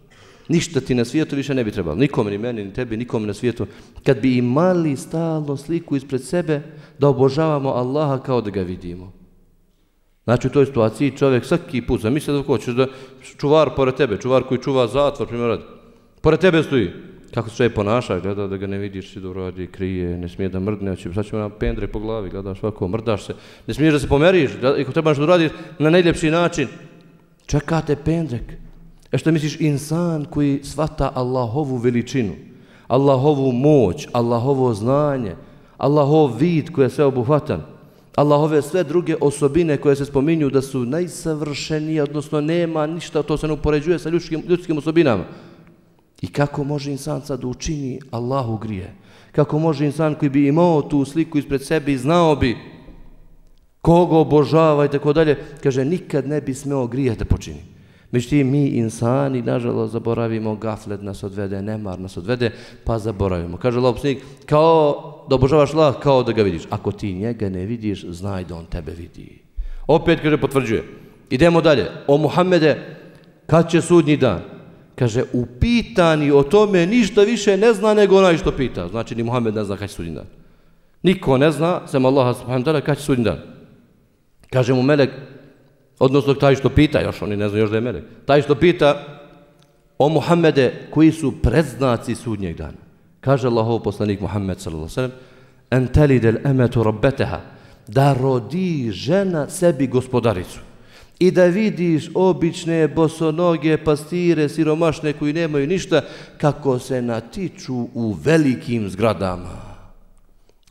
Ništa 0.49 0.81
ti 0.81 0.95
na 0.95 1.05
svijetu 1.05 1.37
više 1.37 1.55
ne 1.55 1.65
bi 1.65 1.71
trebalo. 1.71 1.97
Nikom, 1.97 2.27
ni 2.27 2.39
meni, 2.39 2.65
ni 2.65 2.73
tebi, 2.73 2.97
nikom 2.97 3.27
na 3.27 3.35
svijetu. 3.35 3.67
Kad 4.05 4.21
bi 4.21 4.37
imali 4.37 4.97
stalno 4.97 5.57
sliku 5.57 5.97
ispred 5.97 6.23
sebe, 6.23 6.63
da 6.99 7.09
obožavamo 7.09 7.69
Allaha 7.69 8.23
kao 8.23 8.41
da 8.41 8.51
ga 8.51 8.63
vidimo. 8.63 9.13
Znači 10.25 10.47
u 10.47 10.51
toj 10.51 10.67
situaciji 10.67 11.17
čovjek 11.17 11.45
svaki 11.45 11.83
put 11.83 12.01
zamisli 12.01 12.35
da 12.35 12.43
hoćeš 12.43 12.75
da 12.75 12.87
čuvar 13.39 13.71
pored 13.77 13.95
tebe, 13.95 14.17
čuvar 14.17 14.43
koji 14.43 14.63
čuva 14.63 14.87
zatvor, 14.87 15.29
primjer 15.29 15.49
radi. 15.49 15.63
Pored 16.21 16.41
tebe 16.41 16.63
stoji. 16.63 16.91
Kako 17.35 17.51
se 17.51 17.57
čovjek 17.57 17.75
ponaša, 17.75 18.21
gleda 18.21 18.47
da 18.47 18.57
ga 18.57 18.67
ne 18.67 18.79
vidiš, 18.79 19.13
si 19.13 19.21
dobro 19.21 19.45
radi, 19.45 19.67
krije, 19.67 20.19
ne 20.19 20.29
smije 20.29 20.49
da 20.49 20.61
mrdne, 20.61 20.97
će, 20.97 21.13
sad 21.13 21.27
ćemo 21.27 21.43
na 21.43 21.51
pendre 21.51 21.87
po 21.87 21.99
glavi, 21.99 22.31
gledaš 22.31 22.63
ovako, 22.63 22.89
mrdaš 22.89 23.27
se, 23.27 23.35
ne 23.67 23.75
smiješ 23.75 23.93
da 23.93 23.99
se 23.99 24.09
pomeriš, 24.09 24.51
ako 24.81 24.93
trebaš 24.93 25.17
da 25.17 25.23
uradiš 25.23 25.53
na 25.79 25.91
najljepši 25.91 26.31
način, 26.31 26.69
čekate 27.47 27.97
pendrek. 27.97 28.66
E 29.17 29.19
što 29.19 29.33
misliš, 29.33 29.61
insan 29.61 30.25
koji 30.25 30.61
svata 30.63 31.11
Allahovu 31.15 31.77
veličinu, 31.77 32.33
Allahovu 32.87 33.53
moć, 33.53 34.09
Allahovo 34.13 34.75
znanje, 34.75 35.35
Allahov 35.77 36.37
vid 36.37 36.71
koji 36.73 36.85
je 36.85 36.91
sve 36.91 37.05
obuhvatan, 37.05 37.63
Allahove 38.17 38.63
sve 38.63 38.85
druge 38.85 39.17
osobine 39.21 39.77
koje 39.77 39.97
se 39.97 40.05
spominju 40.05 40.51
da 40.51 40.63
su 40.63 40.85
najsavršenije, 40.85 42.03
odnosno 42.03 42.41
nema 42.41 42.87
ništa, 42.87 43.23
to 43.23 43.37
se 43.37 43.47
ne 43.47 43.53
upoređuje 43.53 43.99
sa 43.99 44.09
ljudskim, 44.09 44.43
ljudskim 44.49 44.79
osobinama. 44.79 45.25
I 46.21 46.27
kako 46.27 46.65
može 46.65 46.91
insan 46.91 47.23
sad 47.25 47.41
da 47.41 47.47
učini 47.47 48.01
Allahu 48.11 48.59
grije? 48.59 48.95
Kako 49.33 49.59
može 49.59 49.87
insan 49.87 50.15
koji 50.15 50.29
bi 50.31 50.49
imao 50.49 50.83
tu 50.83 51.05
sliku 51.05 51.39
ispred 51.39 51.65
sebe 51.65 51.93
i 51.93 51.99
znao 51.99 52.37
bi 52.37 52.57
koga 53.81 54.17
obožava 54.17 54.85
i 54.85 54.91
tako 54.91 55.13
dalje, 55.13 55.39
kaže 55.63 55.85
nikad 55.85 56.29
ne 56.29 56.41
bi 56.41 56.55
smeo 56.55 56.87
grije 56.87 57.15
da 57.15 57.25
počini. 57.25 57.76
Međutim, 58.11 58.51
mi 58.51 58.67
insani, 58.67 59.43
nažalost, 59.43 59.93
zaboravimo 59.93 60.57
gaflet 60.57 61.03
nas 61.03 61.23
odvede, 61.23 61.63
nemar 61.63 62.01
nas 62.01 62.17
odvede, 62.17 62.51
pa 62.85 62.99
zaboravimo. 62.99 63.57
Kaže 63.57 63.79
Allah 63.79 63.95
poslanik, 63.95 64.23
kao 64.47 65.13
da 65.29 65.35
obožavaš 65.35 65.75
Allah, 65.75 65.95
kao 66.03 66.23
da 66.23 66.33
ga 66.33 66.43
vidiš. 66.43 66.63
Ako 66.71 66.93
ti 66.93 67.13
njega 67.15 67.49
ne 67.49 67.67
vidiš, 67.67 68.05
znaj 68.05 68.45
da 68.45 68.55
on 68.55 68.67
tebe 68.67 68.93
vidi. 68.93 69.39
Opet, 69.87 70.21
kaže, 70.23 70.41
potvrđuje. 70.41 70.85
Idemo 71.31 71.61
dalje. 71.61 71.87
O 72.07 72.19
Muhammede, 72.19 72.79
kad 73.47 73.71
će 73.71 73.81
sudnji 73.81 74.17
dan? 74.17 74.41
Kaže, 74.95 75.23
upitani 75.33 76.31
o 76.31 76.43
tome 76.43 76.87
ništa 76.87 77.23
više 77.23 77.57
ne 77.57 77.73
zna 77.73 77.95
nego 77.95 78.19
onaj 78.19 78.39
što 78.39 78.53
pita. 78.53 78.89
Znači, 78.89 79.15
ni 79.15 79.23
Muhammed 79.23 79.55
ne 79.55 79.65
zna 79.65 79.77
kad 79.77 79.89
će 79.89 79.95
sudnji 79.95 80.15
dan. 80.15 80.27
Niko 81.03 81.39
ne 81.39 81.51
zna, 81.51 81.81
sem 81.87 82.05
Allaha 82.05 82.35
subhanahu 82.35 82.65
ta'ala, 82.65 82.81
kad 82.81 82.97
će 82.97 83.03
sudnji 83.03 83.25
dan. 83.25 83.39
Kaže 84.51 84.75
mu 84.75 84.83
Melek, 84.83 85.11
Odnosno 85.99 86.35
taj 86.35 86.55
što 86.55 86.69
pita, 86.69 87.01
još 87.01 87.23
oni 87.23 87.37
ne 87.37 87.49
znaju 87.49 87.63
još 87.63 87.71
da 87.71 87.77
je 87.77 87.81
melek, 87.81 88.05
taj 88.27 88.43
što 88.43 88.55
pita 88.55 89.05
o 89.99 90.09
Muhammede 90.09 90.89
koji 90.91 91.13
su 91.13 91.33
predznaci 91.43 92.15
sudnjeg 92.15 92.57
dana. 92.57 92.79
Kaže 93.21 93.49
Allahov 93.49 93.83
poslanik 93.83 94.21
Muhammed 94.21 94.61
sallallahu 94.61 94.91
sallam, 94.91 95.13
en 95.71 95.87
telidel 95.87 96.37
emetu 96.45 96.83
rabbeteha, 96.83 97.41
da 97.87 98.13
rodi 98.13 98.91
žena 98.93 99.49
sebi 99.49 99.87
gospodaricu. 99.87 100.61
I 101.19 101.31
da 101.31 101.45
vidiš 101.45 102.11
obične 102.15 102.89
bosonoge 102.89 103.77
pastire 103.77 104.49
siromašne 104.49 105.13
koji 105.13 105.33
nemaju 105.33 105.67
ništa 105.67 106.03
kako 106.39 106.79
se 106.79 107.03
natiču 107.03 107.89
u 107.95 108.13
velikim 108.13 108.91
zgradama 108.91 109.76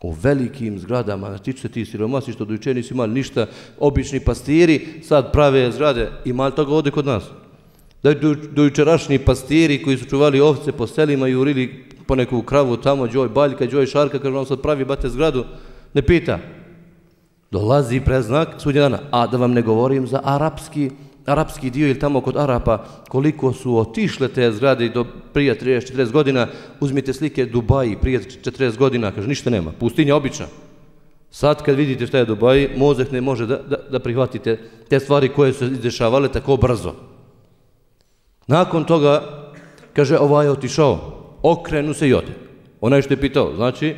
o 0.06 0.16
velikim 0.22 0.80
zgradama, 0.80 1.28
znači 1.28 1.44
tiče 1.44 1.62
se 1.62 1.70
ti 1.70 1.86
siromasi 1.86 2.34
što 2.34 2.46
dojuče 2.46 2.74
nisu 2.74 2.94
imali 2.94 3.14
ništa, 3.14 3.48
obični 3.80 4.20
pastiri 4.20 5.02
sad 5.04 5.32
prave 5.32 5.72
zgrade, 5.72 6.12
imali 6.26 6.56
toga 6.56 6.74
ovdje 6.74 6.92
kod 6.92 7.06
nas. 7.06 7.24
Da 8.04 8.14
do, 8.14 8.36
dojučerašnji 8.52 9.20
pastiri 9.20 9.84
koji 9.84 9.98
su 9.98 10.06
čuvali 10.06 10.40
ovce 10.40 10.72
po 10.72 10.88
selima 10.88 11.28
i 11.28 11.36
urili 11.36 11.86
po 12.08 12.16
neku 12.16 12.42
kravu 12.42 12.78
tamo, 12.78 13.08
džoj 13.08 13.30
baljka, 13.30 13.68
džoj 13.68 13.86
šarka, 13.86 14.20
kaže 14.20 14.38
on 14.38 14.46
sad 14.46 14.62
pravi 14.62 14.86
bate 14.86 15.10
zgradu, 15.10 15.46
ne 15.94 16.02
pita. 16.02 16.40
Dolazi 17.52 18.00
preznak 18.00 18.50
sudnje 18.58 18.82
dana, 18.82 19.00
a 19.12 19.28
da 19.28 19.38
vam 19.38 19.54
ne 19.54 19.62
govorim 19.62 20.08
za 20.08 20.22
arapski 20.24 20.90
arapski 21.26 21.70
dio 21.70 21.88
ili 21.88 22.00
tamo 22.00 22.22
kod 22.22 22.38
Arapa, 22.38 22.86
koliko 23.10 23.54
su 23.54 23.78
otišle 23.78 24.28
te 24.28 24.52
zgrade 24.52 24.90
do 24.90 25.06
prije 25.34 25.60
30-40 25.60 26.12
godina, 26.12 26.48
uzmite 26.80 27.14
slike 27.14 27.46
Dubaji 27.46 27.98
prije 28.02 28.20
40 28.20 28.78
godina, 28.78 29.12
kaže, 29.12 29.28
ništa 29.28 29.50
nema, 29.50 29.72
pustinja 29.80 30.16
obična. 30.16 30.46
Sad 31.32 31.64
kad 31.64 31.76
vidite 31.76 32.08
šta 32.08 32.18
je 32.18 32.26
Dubaji, 32.26 32.70
mozak 32.78 33.12
ne 33.12 33.22
može 33.22 33.46
da, 33.46 33.58
da, 33.58 33.78
da 33.92 34.00
prihvatite 34.00 34.60
te 34.90 35.00
stvari 35.00 35.30
koje 35.30 35.54
su 35.54 35.66
izdešavale 35.66 36.32
tako 36.32 36.58
brzo. 36.58 36.94
Nakon 38.48 38.84
toga, 38.84 39.24
kaže, 39.94 40.18
ovaj 40.18 40.46
je 40.46 40.52
otišao, 40.52 41.00
okrenu 41.42 41.94
se 41.94 42.10
i 42.10 42.14
ode. 42.14 42.34
Onaj 42.82 43.02
što 43.02 43.14
je 43.14 43.22
pitao, 43.22 43.56
znači, 43.56 43.96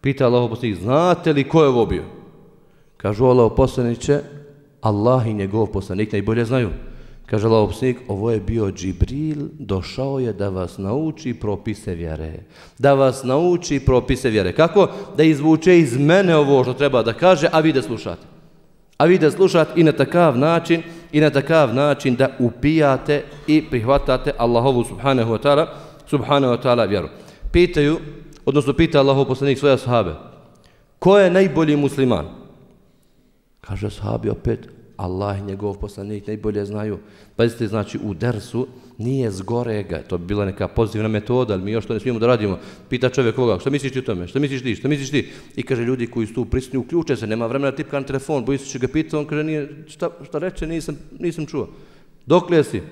pita 0.00 0.26
Allah 0.26 0.50
poslanik, 0.50 0.78
znate 0.78 1.32
li 1.32 1.48
ko 1.48 1.62
je 1.62 1.68
ovo 1.68 1.86
bio? 1.86 2.04
Kažu 2.96 3.24
Allah 3.24 3.52
poslaniće, 3.56 4.20
Allah 4.80 5.26
i 5.26 5.34
njegov 5.34 5.66
poslanik 5.66 6.12
najbolje 6.12 6.44
znaju. 6.44 6.70
Kaže 7.26 7.46
Allah 7.46 7.68
poslanik, 7.68 7.98
ovo 8.08 8.30
je 8.30 8.40
bio 8.40 8.70
Džibril, 8.72 9.36
došao 9.58 10.18
je 10.18 10.32
da 10.32 10.48
vas 10.48 10.78
nauči 10.78 11.34
propise 11.34 11.94
vjere. 11.94 12.32
Da 12.78 12.94
vas 12.94 13.24
nauči 13.24 13.80
propise 13.80 14.30
vjere. 14.30 14.52
Kako? 14.52 14.88
Da 15.16 15.22
izvuče 15.22 15.78
iz 15.78 15.96
mene 15.98 16.36
ovo 16.36 16.64
što 16.64 16.74
treba 16.74 17.02
da 17.02 17.12
kaže, 17.12 17.48
a 17.52 17.60
vi 17.60 17.72
da 17.72 17.82
slušate. 17.82 18.26
A 18.98 19.04
vi 19.04 19.18
da 19.18 19.30
slušate 19.30 19.80
i 19.80 19.84
na 19.84 19.92
takav 19.92 20.38
način, 20.38 20.82
i 21.12 21.20
na 21.20 21.30
takav 21.30 21.74
način 21.74 22.16
da 22.16 22.28
upijate 22.38 23.24
i 23.46 23.62
prihvatate 23.70 24.32
Allahovu 24.38 24.84
subhanahu 24.84 25.32
wa 25.32 25.42
ta'ala, 25.42 25.66
subhanahu 26.06 26.54
wa 26.54 26.62
ta'ala 26.62 26.88
vjeru. 26.88 27.08
Pitaju, 27.52 27.98
odnosno 28.46 28.72
pita 28.72 28.98
Allahov 28.98 29.24
poslanik 29.24 29.58
svoje 29.58 29.78
sahabe, 29.78 30.14
ko 30.98 31.18
je 31.18 31.30
najbolji 31.30 31.76
musliman? 31.76 32.37
Kaže 33.68 33.90
sahabi 33.90 34.30
opet, 34.30 34.68
Allah 34.96 35.38
i 35.38 35.42
njegov 35.42 35.74
poslanik 35.78 36.26
najbolje 36.26 36.64
znaju. 36.64 36.98
Pazite, 37.36 37.68
znači 37.68 37.98
u 38.04 38.14
dersu 38.14 38.66
nije 38.98 39.30
zgorega, 39.30 40.02
to 40.08 40.18
bi 40.18 40.26
bila 40.26 40.44
neka 40.44 40.68
pozitivna 40.68 41.08
metoda, 41.08 41.54
ali 41.54 41.62
mi 41.62 41.70
još 41.70 41.86
to 41.86 41.94
ne 41.94 42.00
smijemo 42.00 42.18
da 42.18 42.26
radimo. 42.26 42.58
Pita 42.88 43.08
čovjek 43.08 43.36
koga, 43.36 43.58
što 43.58 43.70
misliš 43.70 43.92
ti 43.92 43.98
o 43.98 44.02
tome, 44.02 44.26
što 44.26 44.40
misliš 44.40 44.62
ti, 44.62 44.74
što 44.74 44.88
misliš 44.88 45.10
ti? 45.10 45.28
I 45.56 45.62
kaže 45.62 45.84
ljudi 45.84 46.06
koji 46.06 46.26
su 46.26 46.34
tu 46.34 46.44
prisutni, 46.44 46.78
uključe 46.78 47.16
se, 47.16 47.26
nema 47.26 47.46
vremena 47.46 47.76
tipka 47.76 48.00
na 48.00 48.06
telefon, 48.06 48.44
boji 48.44 48.58
se 48.58 48.66
će 48.66 48.78
ga 48.78 48.88
pita, 48.88 49.18
on 49.18 49.26
kaže 49.26 49.44
nije, 49.44 49.84
šta, 49.88 50.10
šta 50.24 50.38
reče, 50.38 50.66
nisam, 50.66 50.98
nisam 51.18 51.46
čuo. 51.46 51.68
Dok 52.26 52.50
li 52.50 52.64
si? 52.64 52.82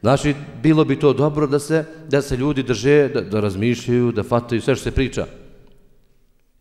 Znači, 0.00 0.34
bilo 0.62 0.84
bi 0.84 0.98
to 0.98 1.12
dobro 1.12 1.46
da 1.46 1.58
se, 1.58 1.84
da 2.08 2.22
se 2.22 2.36
ljudi 2.36 2.62
drže, 2.62 3.08
da, 3.08 3.20
da 3.20 3.40
razmišljaju, 3.40 4.12
da 4.12 4.22
fataju 4.22 4.60
sve 4.60 4.74
što 4.74 4.84
se 4.84 4.90
priča. 4.90 5.26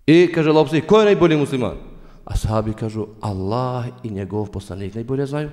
I 0.08 0.28
kaže 0.34 0.52
Lopsi, 0.52 0.82
ko 0.82 1.00
je 1.00 1.06
najbolji 1.06 1.38
musliman? 1.38 1.95
A 2.26 2.38
sahabi 2.38 2.74
kažu, 2.74 3.06
Allah 3.22 3.86
i 4.04 4.10
njegov 4.10 4.50
poslanik 4.50 4.96
najbolje 4.96 5.26
znaju. 5.26 5.50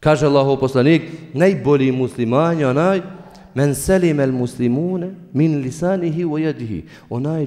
Kaže 0.00 0.26
Allahov 0.26 0.60
poslanik, 0.60 1.02
najbolji 1.34 1.92
musliman 1.92 2.58
je 2.60 2.68
onaj, 2.68 3.00
men 3.54 3.74
selim 3.74 4.20
el 4.20 4.32
muslimune 4.32 5.14
min 5.32 5.60
lisanihi 5.62 6.24
u 6.24 6.38
jedihi. 6.38 6.84
Onaj 7.10 7.46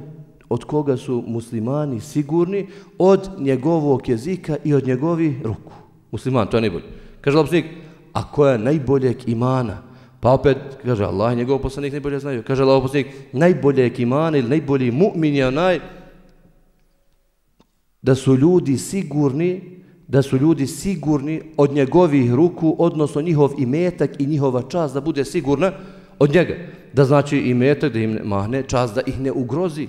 od 0.49 0.63
koga 0.63 0.97
su 0.97 1.23
muslimani 1.27 2.01
sigurni 2.01 2.67
od 2.97 3.29
njegovog 3.39 4.09
jezika 4.09 4.57
i 4.63 4.73
od 4.73 4.87
njegovih 4.87 5.45
ruku. 5.45 5.73
Musliman, 6.11 6.47
to 6.47 6.57
je 6.57 6.61
najbolji. 6.61 6.85
Kaže 7.21 7.37
Allahov 7.37 7.47
poslanik, 7.47 7.65
a 8.13 8.31
ko 8.31 8.47
je 8.47 8.57
najboljeg 8.57 9.29
imana? 9.29 9.77
Pa 10.19 10.31
opet, 10.31 10.57
kaže 10.83 11.05
Allah 11.05 11.33
i 11.33 11.35
njegov 11.35 11.59
poslanik 11.59 11.91
najbolje 11.91 12.19
znaju. 12.19 12.43
Kaže 12.43 12.63
Allahov 12.63 12.81
poslanik, 12.81 13.07
najboljeg 13.31 13.99
imana 13.99 14.37
ili 14.37 14.49
najbolji 14.49 14.91
mu'min 14.91 15.35
je 15.35 15.47
onaj, 15.47 15.79
da 18.01 18.15
su 18.15 18.35
ljudi 18.35 18.77
sigurni 18.77 19.79
da 20.09 20.21
su 20.21 20.37
ljudi 20.37 20.67
sigurni 20.67 21.41
od 21.57 21.73
njegovih 21.73 22.33
ruku, 22.33 22.75
odnosno 22.79 23.21
njihov 23.21 23.51
imetak 23.57 24.11
i 24.19 24.25
njihova 24.25 24.61
čast 24.69 24.93
da 24.93 25.01
bude 25.01 25.25
sigurna 25.25 25.71
od 26.19 26.33
njega. 26.33 26.55
Da 26.93 27.05
znači 27.05 27.37
imetak 27.37 27.93
da 27.93 27.99
im 27.99 28.13
ne 28.13 28.23
mahne, 28.23 28.63
čast 28.63 28.95
da 28.95 29.01
ih 29.05 29.19
ne 29.19 29.31
ugrozi, 29.31 29.87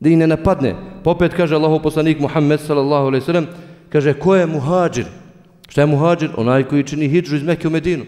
da 0.00 0.08
ih 0.08 0.18
ne 0.18 0.26
napadne. 0.26 0.74
Pa 0.74 1.14
Popet 1.14 1.34
kaže 1.34 1.54
Allahov 1.54 1.82
poslanik 1.82 2.20
Muhammed 2.20 2.60
sallallahu 2.60 3.06
alaihi 3.06 3.24
sallam, 3.24 3.46
kaže 3.88 4.14
ko 4.18 4.34
je 4.34 4.46
muhađir? 4.46 5.06
Šta 5.68 5.80
je 5.80 5.86
muhađir? 5.86 6.30
Onaj 6.36 6.64
koji 6.64 6.82
čini 6.82 7.08
hijđu 7.08 7.36
iz 7.36 7.42
Mekke 7.42 7.68
u 7.68 7.70
Medinu. 7.70 8.04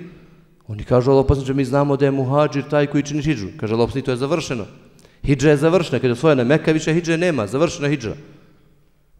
Oni 0.67 0.85
kažu 0.85 1.11
Allahov 1.11 1.29
poslanik, 1.29 1.57
mi 1.57 1.65
znamo 1.65 1.97
da 1.97 2.05
je 2.05 2.11
muhađir 2.11 2.65
taj 2.71 2.87
koji 2.87 3.03
čini 3.03 3.23
hijđu. 3.23 3.47
Kaže 3.57 3.75
Allahov 3.75 3.87
poslanik, 3.87 4.05
to 4.05 4.11
je 4.11 4.17
završeno. 4.17 4.67
Hidža 5.23 5.51
je 5.51 5.57
završena, 5.57 5.99
kada 5.99 6.09
je 6.09 6.19
osvojena 6.19 6.45
Mekka, 6.45 6.73
više 6.73 6.93
hidže 6.93 7.19
nema, 7.19 7.47
završena 7.47 7.89
hidža. 7.89 8.15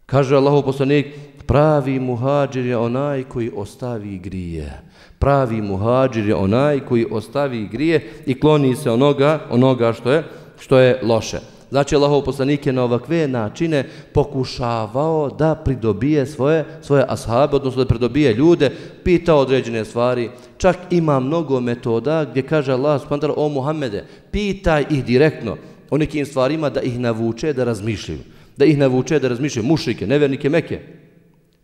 Kaže 0.07 0.39
Allahov 0.39 0.63
poslanik, 0.63 1.07
pravi 1.43 1.99
muhađir 1.99 2.65
je 2.65 2.77
onaj 2.77 3.23
koji 3.23 3.51
ostavi 3.55 4.17
grije. 4.17 4.81
Pravi 5.19 5.61
muhađir 5.61 6.27
je 6.27 6.35
onaj 6.35 6.79
koji 6.79 7.05
ostavi 7.11 7.67
grije 7.67 8.23
i 8.25 8.39
kloni 8.39 8.75
se 8.75 8.91
onoga, 8.91 9.39
onoga 9.51 9.93
što 9.93 10.11
je 10.11 10.23
što 10.59 10.79
je 10.79 10.99
loše. 11.03 11.39
Znači 11.69 11.95
Allahov 11.95 12.21
poslanik 12.21 12.65
je 12.65 12.73
na 12.73 12.83
ovakve 12.83 13.27
načine 13.27 13.83
pokušavao 14.13 15.29
da 15.29 15.55
pridobije 15.55 16.25
svoje 16.25 16.65
svoje 16.81 17.03
ashabe, 17.07 17.55
odnosno 17.55 17.83
da 17.83 17.87
pridobije 17.87 18.33
ljude, 18.33 18.71
pita 19.03 19.35
određene 19.35 19.85
stvari. 19.85 20.29
Čak 20.57 20.77
ima 20.89 21.19
mnogo 21.19 21.59
metoda 21.59 22.25
gdje 22.25 22.41
kaže 22.41 22.71
Allah 22.71 23.01
subhanahu 23.01 23.33
o 23.37 23.49
Muhammede, 23.49 24.05
pitaj 24.31 24.85
ih 24.89 25.05
direktno 25.05 25.57
o 25.89 25.97
nekim 25.97 26.25
stvarima 26.25 26.69
da 26.69 26.81
ih 26.81 26.99
navuče 26.99 27.53
da 27.53 27.63
razmišljaju 27.63 28.36
da 28.57 28.65
ih 28.65 28.77
navuče 28.77 29.19
da 29.19 29.27
razmišljaju 29.27 29.65
mušrike, 29.67 30.07
nevernike 30.07 30.49
Meke. 30.49 30.79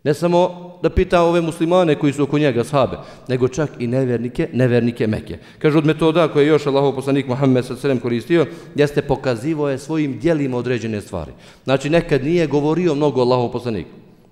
Ne 0.04 0.14
samo 0.14 0.74
da 0.84 0.90
pita 0.90 1.22
ove 1.22 1.42
muslimane 1.42 1.96
koji 1.96 2.14
su 2.14 2.24
oko 2.24 2.38
njega 2.40 2.64
sahabe, 2.64 2.98
nego 3.28 3.48
čak 3.48 3.70
i 3.80 3.88
nevernike, 3.88 4.50
nevernike 4.54 5.08
Meke. 5.08 5.38
Kaže 5.60 5.78
od 5.78 5.86
metoda 5.86 6.28
koje 6.28 6.44
je 6.44 6.48
još 6.48 6.66
Allahov 6.68 6.96
poslanik 6.96 7.28
Muhammed 7.28 7.66
s.a.v. 7.66 8.00
koristio, 8.00 8.46
jeste 8.76 9.02
pokazivo 9.02 9.70
je 9.70 9.78
svojim 9.78 10.20
dijelima 10.20 10.58
određene 10.58 11.02
stvari. 11.02 11.32
Znači 11.64 11.90
nekad 11.90 12.24
nije 12.24 12.48
govorio 12.48 12.96
mnogo 12.96 13.22
Allahov 13.22 13.52
poslanik. 13.52 13.88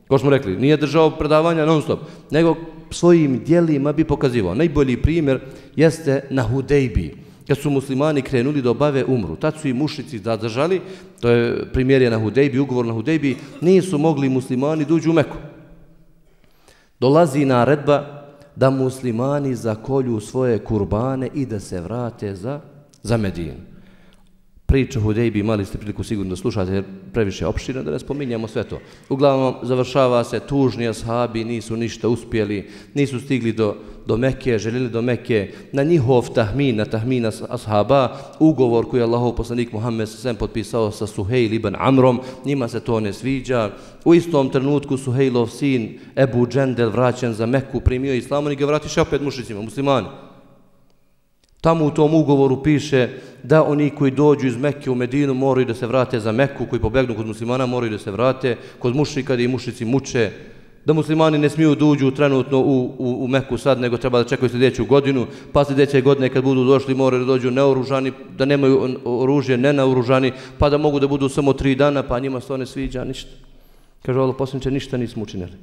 Ko 0.08 0.18
smo 0.18 0.30
rekli, 0.30 0.58
nije 0.58 0.78
držao 0.78 1.12
predavanja 1.12 1.66
non 1.66 1.82
stop, 1.82 2.00
nego 2.32 2.56
svojim 2.90 3.44
dijelima 3.46 3.92
bi 3.92 4.04
pokazivao. 4.04 4.56
Najbolji 4.56 4.98
primjer 4.98 5.40
jeste 5.76 6.28
na 6.30 6.44
Hudejbi. 6.44 7.31
Kad 7.48 7.58
su 7.58 7.70
muslimani 7.70 8.22
krenuli 8.22 8.62
da 8.62 8.70
obave 8.70 9.06
umru, 9.06 9.36
tad 9.36 9.60
su 9.60 9.68
i 9.68 9.74
mušici 9.74 10.20
zadržali, 10.20 10.82
to 11.20 11.30
je 11.30 11.72
primjer 11.74 12.02
je 12.02 12.10
na 12.10 12.20
Hudejbi, 12.20 12.60
ugovor 12.60 12.86
na 12.86 12.94
Hudejbi, 12.94 13.38
nisu 13.62 13.98
mogli 13.98 14.30
muslimani 14.30 14.86
duđu 14.86 15.10
u 15.10 15.14
Meku 15.14 15.38
dolazi 17.02 17.46
naredba 17.46 18.28
da 18.56 18.70
muslimani 18.70 19.56
zakolju 19.56 20.20
svoje 20.20 20.60
kurbane 20.60 21.30
i 21.34 21.46
da 21.46 21.60
se 21.60 21.82
vrate 21.82 22.36
za, 22.36 22.60
za 23.04 23.18
Medinu 23.18 23.72
priča 24.72 25.00
Hudejbi 25.00 25.40
imali 25.40 25.66
ste 25.66 25.78
priliku 25.78 26.04
sigurno 26.04 26.30
da 26.30 26.36
slušate 26.36 26.72
jer 26.72 26.84
previše 27.14 27.46
opština 27.48 27.84
da 27.84 27.92
ne 27.92 28.00
spominjamo 28.00 28.48
sve 28.48 28.64
to. 28.64 28.80
Uglavnom 29.10 29.56
završava 29.64 30.24
se 30.24 30.40
tužni 30.40 30.88
ashabi, 30.88 31.44
nisu 31.44 31.76
ništa 31.76 32.08
uspjeli, 32.08 32.70
nisu 32.94 33.20
stigli 33.20 33.52
do, 33.52 33.76
do 34.06 34.18
Mekke, 34.18 34.60
željeli 34.60 34.90
do 34.90 35.02
Mekke. 35.02 35.52
Na 35.72 35.84
njihov 35.84 36.30
tahmin, 36.34 36.76
na 36.76 36.86
tahmin 36.86 37.26
ashaba, 37.50 38.18
ugovor 38.40 38.90
koji 38.90 39.00
je 39.00 39.04
Allahov 39.04 39.36
poslanik 39.36 39.74
Muhammed 39.74 40.10
sem 40.10 40.36
potpisao 40.36 40.92
sa 40.92 41.08
Suhejl 41.08 41.54
ibn 41.54 41.76
Amrom, 41.80 42.20
njima 42.46 42.68
se 42.68 42.80
to 42.80 43.00
ne 43.00 43.14
sviđa. 43.14 43.70
U 44.06 44.14
istom 44.14 44.50
trenutku 44.50 44.98
Suhejlov 44.98 45.48
sin 45.48 46.00
Ebu 46.16 46.48
Džendel 46.48 46.90
vraćen 46.90 47.34
za 47.34 47.46
Mekku, 47.46 47.80
primio 47.80 48.14
islam, 48.14 48.52
i 48.52 48.56
ga 48.56 48.66
vratiše 48.66 49.02
opet 49.02 49.22
mušicima, 49.22 49.62
muslimani. 49.62 50.08
Tamo 51.62 51.86
u 51.86 51.92
tom 51.92 52.14
ugovoru 52.14 52.64
piše 52.64 53.10
da 53.44 53.64
oni 53.64 53.90
koji 53.90 54.12
dođu 54.12 54.48
iz 54.48 54.58
Mekke 54.58 54.92
u 54.92 54.96
Medinu 54.96 55.34
moraju 55.34 55.66
da 55.66 55.74
se 55.74 55.88
vrate 55.88 56.20
za 56.20 56.32
Mekku, 56.32 56.66
koji 56.66 56.82
pobegnu 56.82 57.16
kod 57.16 57.28
muslimana 57.28 57.66
moraju 57.66 57.92
da 57.92 57.98
se 57.98 58.12
vrate, 58.12 58.58
kod 58.80 58.96
mušnika 58.96 59.36
da 59.36 59.42
i 59.42 59.48
mušnici 59.48 59.86
muče, 59.86 60.32
da 60.86 60.94
muslimani 60.94 61.38
ne 61.38 61.50
smiju 61.50 61.76
da 61.76 61.86
uđu 61.86 62.12
trenutno 62.12 62.60
u, 62.60 62.84
u, 62.98 63.24
u 63.24 63.28
Meku 63.28 63.58
sad, 63.58 63.80
nego 63.80 63.98
treba 63.98 64.24
da 64.24 64.30
čekaju 64.30 64.50
sljedeću 64.50 64.86
godinu, 64.86 65.28
pa 65.54 65.66
sljedeće 65.66 66.02
godine 66.02 66.30
kad 66.30 66.44
budu 66.44 66.64
došli 66.64 66.96
moraju 66.96 67.26
da 67.26 67.28
dođu 67.28 67.52
neoružani, 67.52 68.12
da 68.38 68.46
nemaju 68.46 69.00
oružje 69.06 69.58
nenaoružani, 69.58 70.32
pa 70.58 70.70
da 70.70 70.78
mogu 70.78 71.00
da 71.00 71.08
budu 71.08 71.30
samo 71.30 71.54
tri 71.54 71.76
dana, 71.76 72.04
pa 72.04 72.20
njima 72.20 72.42
se 72.42 72.48
to 72.48 72.58
ne 72.58 72.66
sviđa, 72.66 73.04
ništa. 73.04 73.32
Kaže, 74.06 74.20
Allah 74.20 74.36
posljedniče, 74.38 74.72
ništa 74.72 74.98
nismo 74.98 75.24
učinili. 75.24 75.54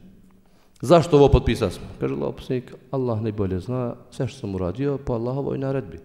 Zašto 0.80 1.16
ovo 1.16 1.28
potpisao 1.28 1.70
smo? 1.70 1.87
Kaže 2.00 2.14
Allah 2.14 2.34
poslanik, 2.37 2.75
Allah 2.90 3.22
najbolje 3.22 3.60
zna 3.60 3.94
sve 4.10 4.28
što 4.28 4.38
sam 4.38 4.54
uradio 4.54 4.98
po 4.98 5.12
Allahovoj 5.12 5.58
naredbi. 5.58 5.98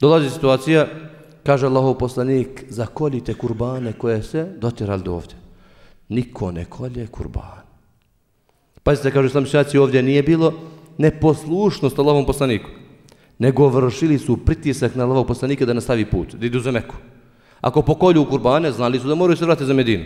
Dolazi 0.00 0.30
situacija, 0.30 0.86
kaže 1.46 1.66
Allahov 1.66 1.94
poslanik, 1.94 2.64
zakoljite 2.68 3.34
kurbane 3.34 3.92
koje 3.92 4.22
se 4.22 4.52
dotirali 4.58 5.02
do 5.02 5.14
ovdje. 5.14 5.36
Niko 6.08 6.52
ne 6.52 6.64
kolje 6.64 7.06
kurban. 7.06 7.69
Pazite, 8.90 9.10
kaže 9.10 9.28
sam 9.28 9.44
ovdje 9.80 10.02
nije 10.02 10.22
bilo 10.22 10.52
neposlušnost 10.98 11.98
Allahovom 11.98 12.26
poslaniku, 12.26 12.70
nego 13.38 13.68
vršili 13.68 14.18
su 14.18 14.36
pritisak 14.36 14.94
na 14.94 15.04
Allahovog 15.04 15.26
poslanika 15.26 15.66
da 15.66 15.72
nastavi 15.72 16.04
put, 16.04 16.34
da 16.34 16.46
idu 16.46 16.60
za 16.60 16.70
Meku. 16.70 16.94
Ako 17.60 17.82
pokolju 17.82 18.24
kurbane, 18.24 18.72
znali 18.72 18.98
su 18.98 19.08
da 19.08 19.14
moraju 19.14 19.36
se 19.36 19.44
vratiti 19.44 19.66
za 19.66 19.74
Medinu. 19.74 20.04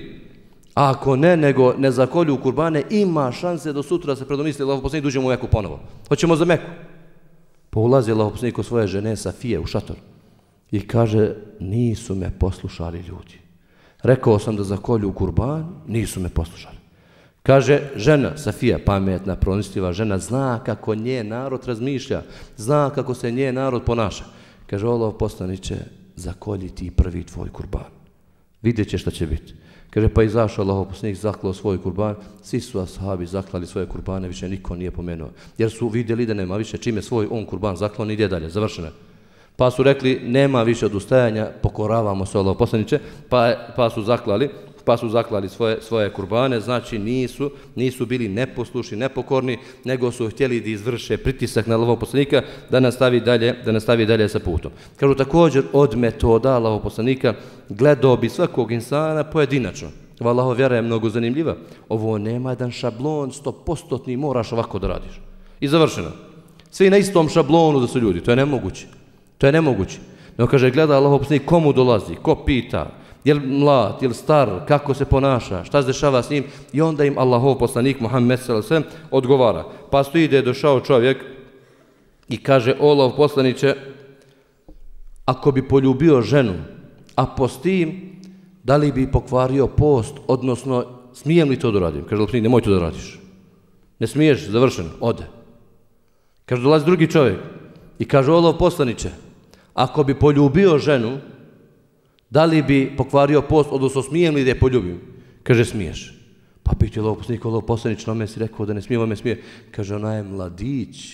A 0.74 0.90
ako 0.90 1.16
ne, 1.16 1.36
nego 1.36 1.72
ne 1.78 1.90
zakolju 1.90 2.36
kurbane, 2.36 2.82
ima 2.90 3.32
šanse 3.32 3.72
do 3.72 3.82
sutra 3.82 4.12
da 4.12 4.16
se 4.16 4.28
predomisli 4.28 4.62
Allahov 4.62 4.82
poslanik 4.82 5.04
duđemo 5.04 5.26
u 5.26 5.30
Meku 5.30 5.46
ponovo. 5.46 5.80
Hoćemo 6.08 6.36
za 6.36 6.44
Meku. 6.44 6.70
Pa 7.70 7.80
ulazi 7.80 8.12
Allahov 8.12 8.32
poslanik 8.32 8.54
kod 8.54 8.66
svoje 8.66 8.86
žene 8.86 9.16
Safije 9.16 9.60
u 9.60 9.66
šator 9.66 9.96
i 10.70 10.86
kaže, 10.86 11.34
nisu 11.60 12.14
me 12.14 12.30
poslušali 12.38 12.98
ljudi. 12.98 13.40
Rekao 14.02 14.38
sam 14.38 14.56
da 14.56 14.62
zakolju 14.62 15.12
kurban, 15.12 15.68
nisu 15.86 16.20
me 16.20 16.28
poslušali. 16.28 16.83
Kaže, 17.44 17.92
žena, 17.96 18.36
Safija, 18.36 18.78
pametna, 18.80 19.36
pronistiva 19.36 19.92
žena, 19.92 20.18
zna 20.18 20.60
kako 20.64 20.94
nje 20.94 21.24
narod 21.24 21.64
razmišlja, 21.66 22.22
zna 22.56 22.90
kako 22.90 23.14
se 23.14 23.32
nje 23.32 23.52
narod 23.52 23.84
ponaša. 23.84 24.24
Kaže, 24.66 24.86
Allah 24.86 25.14
poslaniće, 25.18 25.76
zakolji 26.16 26.68
ti 26.68 26.90
prvi 26.90 27.22
tvoj 27.24 27.48
kurban. 27.52 27.92
Vidjet 28.62 28.88
će 28.88 28.98
šta 28.98 29.10
će 29.10 29.26
biti. 29.26 29.54
Kaže, 29.90 30.08
pa 30.08 30.22
izašao 30.22 30.64
Allah 30.64 30.86
poslanik, 30.88 31.16
zaklao 31.16 31.52
svoj 31.52 31.82
kurban, 31.82 32.16
svi 32.42 32.60
su 32.60 32.80
ashabi 32.80 33.26
zaklali 33.26 33.66
svoje 33.66 33.86
kurbane, 33.86 34.28
više 34.28 34.48
niko 34.48 34.76
nije 34.76 34.90
pomenuo. 34.90 35.28
Jer 35.58 35.70
su 35.70 35.88
vidjeli 35.88 36.26
da 36.26 36.34
nema 36.34 36.56
više 36.56 36.78
čime 36.78 37.02
svoj 37.02 37.28
on 37.30 37.44
kurban 37.46 37.76
zaklao, 37.76 38.08
ni 38.08 38.16
dalje, 38.16 38.48
završeno 38.50 38.88
Pa 39.56 39.70
su 39.70 39.82
rekli, 39.82 40.20
nema 40.24 40.62
više 40.62 40.86
odustajanja, 40.86 41.50
pokoravamo 41.62 42.26
se 42.26 42.38
Allah 42.38 42.56
poslaniće, 42.58 42.98
pa, 43.28 43.54
pa 43.76 43.90
su 43.90 44.02
zaklali, 44.02 44.50
pa 44.84 44.96
su 44.96 45.08
zaklali 45.08 45.48
svoje, 45.48 45.78
svoje 45.80 46.12
kurbane, 46.12 46.60
znači 46.60 46.98
nisu, 46.98 47.50
nisu 47.74 48.06
bili 48.06 48.28
neposlušni, 48.28 48.96
nepokorni, 48.96 49.58
nego 49.84 50.12
su 50.12 50.28
htjeli 50.30 50.60
da 50.60 50.68
izvrše 50.68 51.16
pritisak 51.16 51.66
na 51.66 51.74
Allahov 51.74 51.96
poslanika 51.96 52.42
da 52.70 52.80
nastavi 52.80 53.20
dalje, 53.20 53.52
da 53.64 53.72
nastavi 53.72 54.06
dalje 54.06 54.28
sa 54.28 54.38
putom. 54.38 54.72
Kažu 54.96 55.14
također 55.14 55.64
od 55.72 55.96
metoda 55.96 56.54
Allahov 56.54 56.82
poslanika 56.82 57.34
gledao 57.68 58.16
bi 58.16 58.28
svakog 58.28 58.72
insana 58.72 59.24
pojedinačno. 59.24 59.88
Valaho 60.20 60.52
vjera 60.52 60.76
je 60.76 60.82
mnogo 60.82 61.10
zanimljiva. 61.10 61.56
Ovo 61.88 62.18
nema 62.18 62.50
jedan 62.50 62.70
šablon, 62.70 63.32
stopostotni, 63.32 64.16
moraš 64.16 64.52
ovako 64.52 64.78
da 64.78 64.88
radiš. 64.88 65.20
I 65.60 65.68
završeno. 65.68 66.10
Svi 66.70 66.90
na 66.90 66.96
istom 66.96 67.28
šablonu 67.28 67.80
da 67.80 67.86
su 67.86 68.00
ljudi. 68.00 68.20
To 68.20 68.32
je 68.32 68.36
nemoguće. 68.36 68.86
To 69.38 69.46
je 69.46 69.52
nemoguće. 69.52 69.98
No 70.36 70.46
kaže, 70.46 70.70
gleda 70.70 70.96
Allahov 70.96 71.18
poslanik 71.18 71.44
komu 71.46 71.72
dolazi, 71.72 72.14
ko 72.22 72.34
pita, 72.44 72.90
je 73.24 73.34
li 73.34 73.40
mlad, 73.40 74.02
je 74.02 74.08
li 74.08 74.14
star, 74.14 74.50
kako 74.68 74.94
se 74.94 75.04
ponaša, 75.04 75.64
šta 75.64 75.82
se 75.82 75.86
dešava 75.86 76.22
s 76.22 76.30
njim 76.30 76.44
i 76.72 76.80
onda 76.80 77.04
im 77.04 77.18
Allahov 77.18 77.58
poslanik 77.58 78.00
Muhammed 78.00 78.40
s.a.v. 78.40 78.82
odgovara. 79.10 79.64
Pa 79.90 80.04
stoji 80.04 80.28
da 80.28 80.36
je 80.36 80.42
došao 80.42 80.80
čovjek 80.80 81.24
i 82.28 82.36
kaže, 82.36 82.76
Olov 82.80 83.16
poslaniće, 83.16 83.74
ako 85.24 85.52
bi 85.52 85.68
poljubio 85.68 86.20
ženu, 86.22 86.54
a 87.16 87.26
postim, 87.26 88.20
da 88.62 88.76
li 88.76 88.92
bi 88.92 89.12
pokvario 89.12 89.66
post, 89.66 90.16
odnosno, 90.26 90.84
smijem 91.14 91.48
li 91.48 91.58
to 91.58 91.70
da 91.70 91.80
radim? 91.80 92.04
Kaže, 92.04 92.26
ne 92.32 92.40
nemoj 92.40 92.62
to 92.62 92.70
da 92.70 92.80
radiš. 92.80 93.20
Ne 93.98 94.06
smiješ, 94.06 94.48
završeno, 94.48 94.88
ode. 95.00 95.24
Kaže, 96.44 96.62
dolazi 96.62 96.84
drugi 96.84 97.10
čovjek 97.10 97.38
i 97.98 98.04
kaže, 98.04 98.32
Olov 98.32 98.58
poslaniće, 98.58 99.10
ako 99.74 100.04
bi 100.04 100.18
poljubio 100.18 100.78
ženu, 100.78 101.18
da 102.34 102.44
li 102.44 102.62
bi 102.62 102.92
pokvario 102.96 103.42
post, 103.42 103.68
odnosno 103.72 104.02
smijem 104.02 104.34
li 104.34 104.44
da 104.44 104.50
je 104.50 104.58
poljubim? 104.58 105.00
Kaže, 105.42 105.64
smiješ. 105.64 106.14
Pa 106.62 106.72
piti 106.80 107.00
lovo 107.00 107.14
poslanik, 107.14 107.44
lovo 107.44 107.60
poslanič, 107.60 108.06
no 108.06 108.14
me 108.14 108.26
si 108.26 108.40
rekao 108.40 108.66
da 108.66 108.74
ne 108.74 108.82
smije, 108.82 109.06
me 109.06 109.16
smije. 109.16 109.42
Kaže, 109.70 109.94
ona 109.94 110.14
je 110.14 110.22
mladić. 110.22 111.04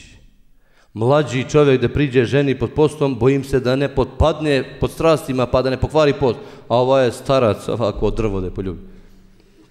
Mlađi 0.94 1.44
čovjek 1.50 1.80
da 1.80 1.88
priđe 1.88 2.24
ženi 2.24 2.54
pod 2.58 2.72
postom, 2.72 3.18
bojim 3.18 3.44
se 3.44 3.60
da 3.60 3.76
ne 3.76 3.88
potpadne 3.88 4.64
pod 4.80 4.90
strastima, 4.90 5.46
pa 5.46 5.62
da 5.62 5.70
ne 5.70 5.80
pokvari 5.80 6.14
post. 6.20 6.38
A 6.68 6.80
ova 6.80 7.02
je 7.02 7.12
starac, 7.12 7.68
ovako 7.68 8.10
drvo 8.10 8.40
da 8.40 8.46
je 8.46 8.54
poljubim. 8.54 8.88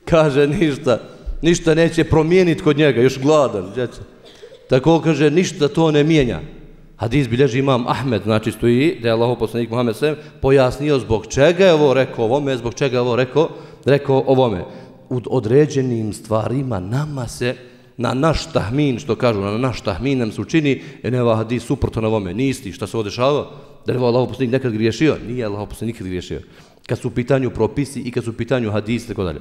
Kaže, 0.06 0.48
ništa, 0.48 1.00
ništa 1.42 1.76
neće 1.76 2.04
promijeniti 2.04 2.64
kod 2.64 2.78
njega, 2.78 3.02
još 3.02 3.20
gladan, 3.20 3.72
djeca. 3.76 4.02
Tako 4.70 5.02
kaže, 5.02 5.32
ništa 5.32 5.68
to 5.68 5.92
ne 5.92 6.04
mijenja. 6.04 6.42
Hadis 7.00 7.30
bilježi 7.30 7.60
imam 7.60 7.88
Ahmed, 7.88 8.22
znači 8.24 8.52
stoji 8.52 8.98
da 9.02 9.08
je 9.08 9.12
Allah 9.14 9.38
poslanik 9.40 9.70
Muhammed 9.70 9.96
Sallam 9.96 10.16
pojasnio 10.42 11.00
zbog 11.00 11.28
čega 11.28 11.66
je 11.66 11.74
ovo 11.74 11.94
rekao 11.94 12.26
ovome, 12.26 12.58
zbog 12.58 12.74
čega 12.74 12.98
je 12.98 13.02
ovo 13.02 13.16
rekao, 13.16 13.50
rekao 13.86 14.24
ovome. 14.28 14.64
U 15.10 15.22
određenim 15.30 16.14
stvarima 16.14 16.80
nama 16.80 17.28
se 17.28 17.56
na 17.98 18.14
naš 18.14 18.52
tahmin, 18.52 19.00
što 19.00 19.16
kažu, 19.16 19.40
na 19.40 19.58
naš 19.58 19.82
tahmin 19.82 20.20
nam 20.20 20.32
se 20.32 20.42
učini, 20.42 20.82
je 21.04 21.12
neva 21.12 21.24
ovaj 21.24 21.38
hadis 21.38 21.64
suprotno 21.64 22.02
na 22.02 22.08
ovome, 22.08 22.34
nisti, 22.34 22.72
šta 22.72 22.88
se 22.88 22.98
ovo 22.98 23.04
dešava, 23.04 23.48
da 23.86 23.94
je 23.94 24.00
Allah 24.00 24.28
poslanik 24.30 24.52
nekad 24.52 24.74
griješio, 24.74 25.18
nije 25.28 25.46
Allah 25.46 25.70
poslanik 25.70 25.96
nikad 25.96 26.08
griješio. 26.08 26.42
Kad 26.88 27.00
su 27.00 27.08
u 27.08 27.12
pitanju 27.12 27.50
propisi 27.50 28.02
i 28.02 28.12
kad 28.12 28.24
su 28.24 28.30
u 28.30 28.34
pitanju 28.34 28.72
hadis, 28.72 29.08
tako 29.08 29.24
dalje. 29.24 29.40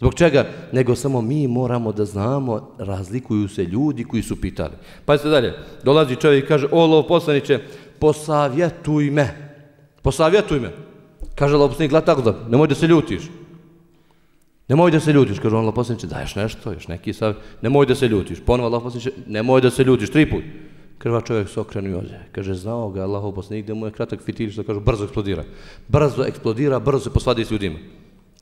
Zbog 0.00 0.14
čega? 0.14 0.46
Nego 0.72 0.94
samo 0.96 1.20
mi 1.22 1.48
moramo 1.48 1.92
da 1.92 2.04
znamo, 2.04 2.74
razlikuju 2.78 3.48
se 3.48 3.64
ljudi 3.64 4.04
koji 4.04 4.22
su 4.22 4.40
pitali. 4.40 4.72
Pa 5.04 5.18
se 5.18 5.28
dalje, 5.28 5.54
dolazi 5.84 6.16
čovjek 6.16 6.44
i 6.44 6.48
kaže, 6.48 6.66
o, 6.72 6.86
lov 6.86 7.02
poslaniće, 7.02 7.60
posavjetuj 7.98 9.10
me. 9.10 9.28
Posavjetuj 10.02 10.60
me. 10.60 10.70
Kaže 11.34 11.56
lov 11.56 11.68
poslanić, 11.68 11.90
gleda 11.90 12.06
tako 12.06 12.22
da, 12.22 12.34
nemoj 12.48 12.68
da 12.68 12.74
se 12.74 12.86
ljutiš. 12.86 13.28
Nemoj 14.68 14.90
da 14.90 15.00
se 15.00 15.12
ljutiš, 15.12 15.38
kaže 15.38 15.56
on 15.56 15.64
lov 15.64 15.74
poslaniće, 15.74 16.06
daješ 16.06 16.34
nešto, 16.34 16.72
još 16.72 16.88
neki 16.88 17.12
sav, 17.12 17.34
nemoj 17.62 17.86
da 17.86 17.94
se 17.94 18.08
ljutiš. 18.08 18.40
Ponova 18.46 18.68
lov 18.68 18.82
poslaniće, 18.82 19.12
nemoj 19.26 19.60
da 19.60 19.70
se 19.70 19.84
ljutiš, 19.84 20.10
tri 20.10 20.30
put. 20.30 20.42
Krva 20.98 21.20
čovjek 21.20 21.48
se 21.48 21.60
okrenu 21.60 21.90
i 21.90 21.94
ode. 21.94 22.20
Kaže, 22.32 22.54
znao 22.54 22.90
ga, 22.90 23.02
Allah 23.02 23.34
poslanik, 23.34 23.66
da 23.66 23.74
mu 23.74 23.86
je 23.86 23.92
kratak 23.92 24.22
fitil, 24.22 24.50
što 24.50 24.64
kaže, 24.64 24.80
brzo 24.80 25.04
eksplodira. 25.04 25.44
Brzo 25.88 26.24
eksplodira, 26.24 26.80
brzo 26.80 27.04
se 27.04 27.12
posvadi 27.12 27.44
s 27.44 27.50
ljudima. 27.50 27.78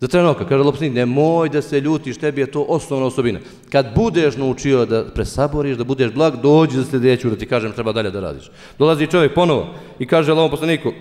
Za 0.00 0.08
trenutka, 0.08 0.46
kaže 0.46 0.62
lopsnik, 0.62 0.92
nemoj 0.94 1.48
da 1.48 1.62
se 1.62 1.80
ljutiš, 1.80 2.18
tebi 2.18 2.40
je 2.40 2.50
to 2.50 2.62
osnovna 2.62 3.06
osobina. 3.06 3.40
Kad 3.70 3.87
budeš 3.94 4.37
naučio 4.37 4.84
da 4.87 5.04
presaboriš, 5.14 5.76
da 5.76 5.84
budeš 5.84 6.12
blag, 6.12 6.37
dođi 6.42 6.76
za 6.76 6.84
sljedeću 6.84 7.30
da 7.30 7.37
ti 7.37 7.46
kažem 7.46 7.72
treba 7.72 7.92
dalje 7.92 8.11
da 8.11 8.20
radiš. 8.20 8.50
Dolazi 8.78 9.06
čovjek 9.06 9.34
ponovo 9.34 9.74
i 9.98 10.06
kaže 10.06 10.32
Lovom 10.32 10.50
poslaniku, 10.50 10.92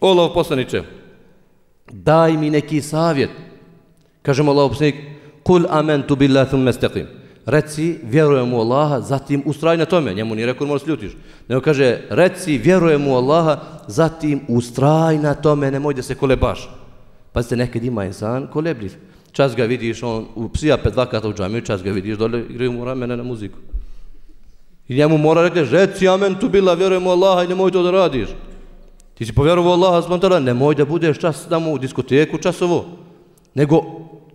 o 0.00 0.12
lov 0.12 0.34
poslaniče, 0.34 0.82
daj 1.90 2.32
mi 2.32 2.50
neki 2.50 2.82
savjet. 2.82 3.30
Kažemo 4.22 4.52
Lov 4.52 4.68
poslanik, 4.68 4.94
kul 5.42 5.66
amentu 5.70 6.16
billathum 6.16 6.62
mestaqim. 6.62 7.06
Reci, 7.46 7.98
vjerujem 8.02 8.54
u 8.54 8.60
Allaha, 8.60 9.00
zatim 9.00 9.42
ustraj 9.46 9.76
na 9.76 9.84
tome. 9.84 10.14
Njemu 10.14 10.34
nije 10.34 10.46
rekao, 10.46 10.66
možeš 10.66 10.86
ljutiš. 10.86 11.12
Nego 11.48 11.60
kaže, 11.60 12.00
reci, 12.10 12.58
vjerujem 12.58 13.08
u 13.08 13.16
Allaha, 13.16 13.58
zatim 13.86 14.40
ustraj 14.48 15.18
na 15.18 15.34
tome, 15.34 15.70
nemoj 15.70 15.94
da 15.94 16.02
se 16.02 16.14
kolebaš. 16.14 16.68
Pazite, 17.34 17.56
nekad 17.56 17.84
ima 17.84 18.04
insan 18.04 18.46
kolebljiv. 18.46 18.92
Čas 19.32 19.56
ga 19.56 19.64
vidiš, 19.64 20.02
on 20.02 20.26
u 20.34 20.48
psija 20.48 20.76
pet 20.76 20.92
dva 20.92 21.06
kata 21.06 21.28
u 21.28 21.34
džamiju, 21.34 21.64
čas 21.66 21.82
ga 21.82 21.90
vidiš, 21.90 22.18
dole 22.18 22.44
igraju 22.50 22.72
mu 22.72 22.84
ramene 22.84 23.16
na 23.16 23.22
muziku. 23.22 23.58
I 24.88 24.96
njemu 24.96 25.18
mora 25.18 25.42
rekli, 25.42 25.64
reci 25.70 26.08
amen 26.08 26.34
tu 26.34 26.48
bila, 26.48 26.74
vjerujem 26.74 27.06
u 27.06 27.10
Allaha 27.10 27.42
i 27.42 27.48
nemoj 27.48 27.70
to 27.70 27.82
da 27.82 27.90
radiš. 27.90 28.28
Ti 29.14 29.26
si 29.26 29.32
povjerovao 29.32 29.72
Allaha, 29.72 30.02
smantara, 30.02 30.38
nemoj 30.38 30.74
da 30.74 30.84
budeš 30.84 31.18
čas 31.18 31.48
tamo 31.48 31.72
u 31.72 31.78
diskoteku 31.78 32.38
časovo. 32.38 32.84
Nego 33.54 33.82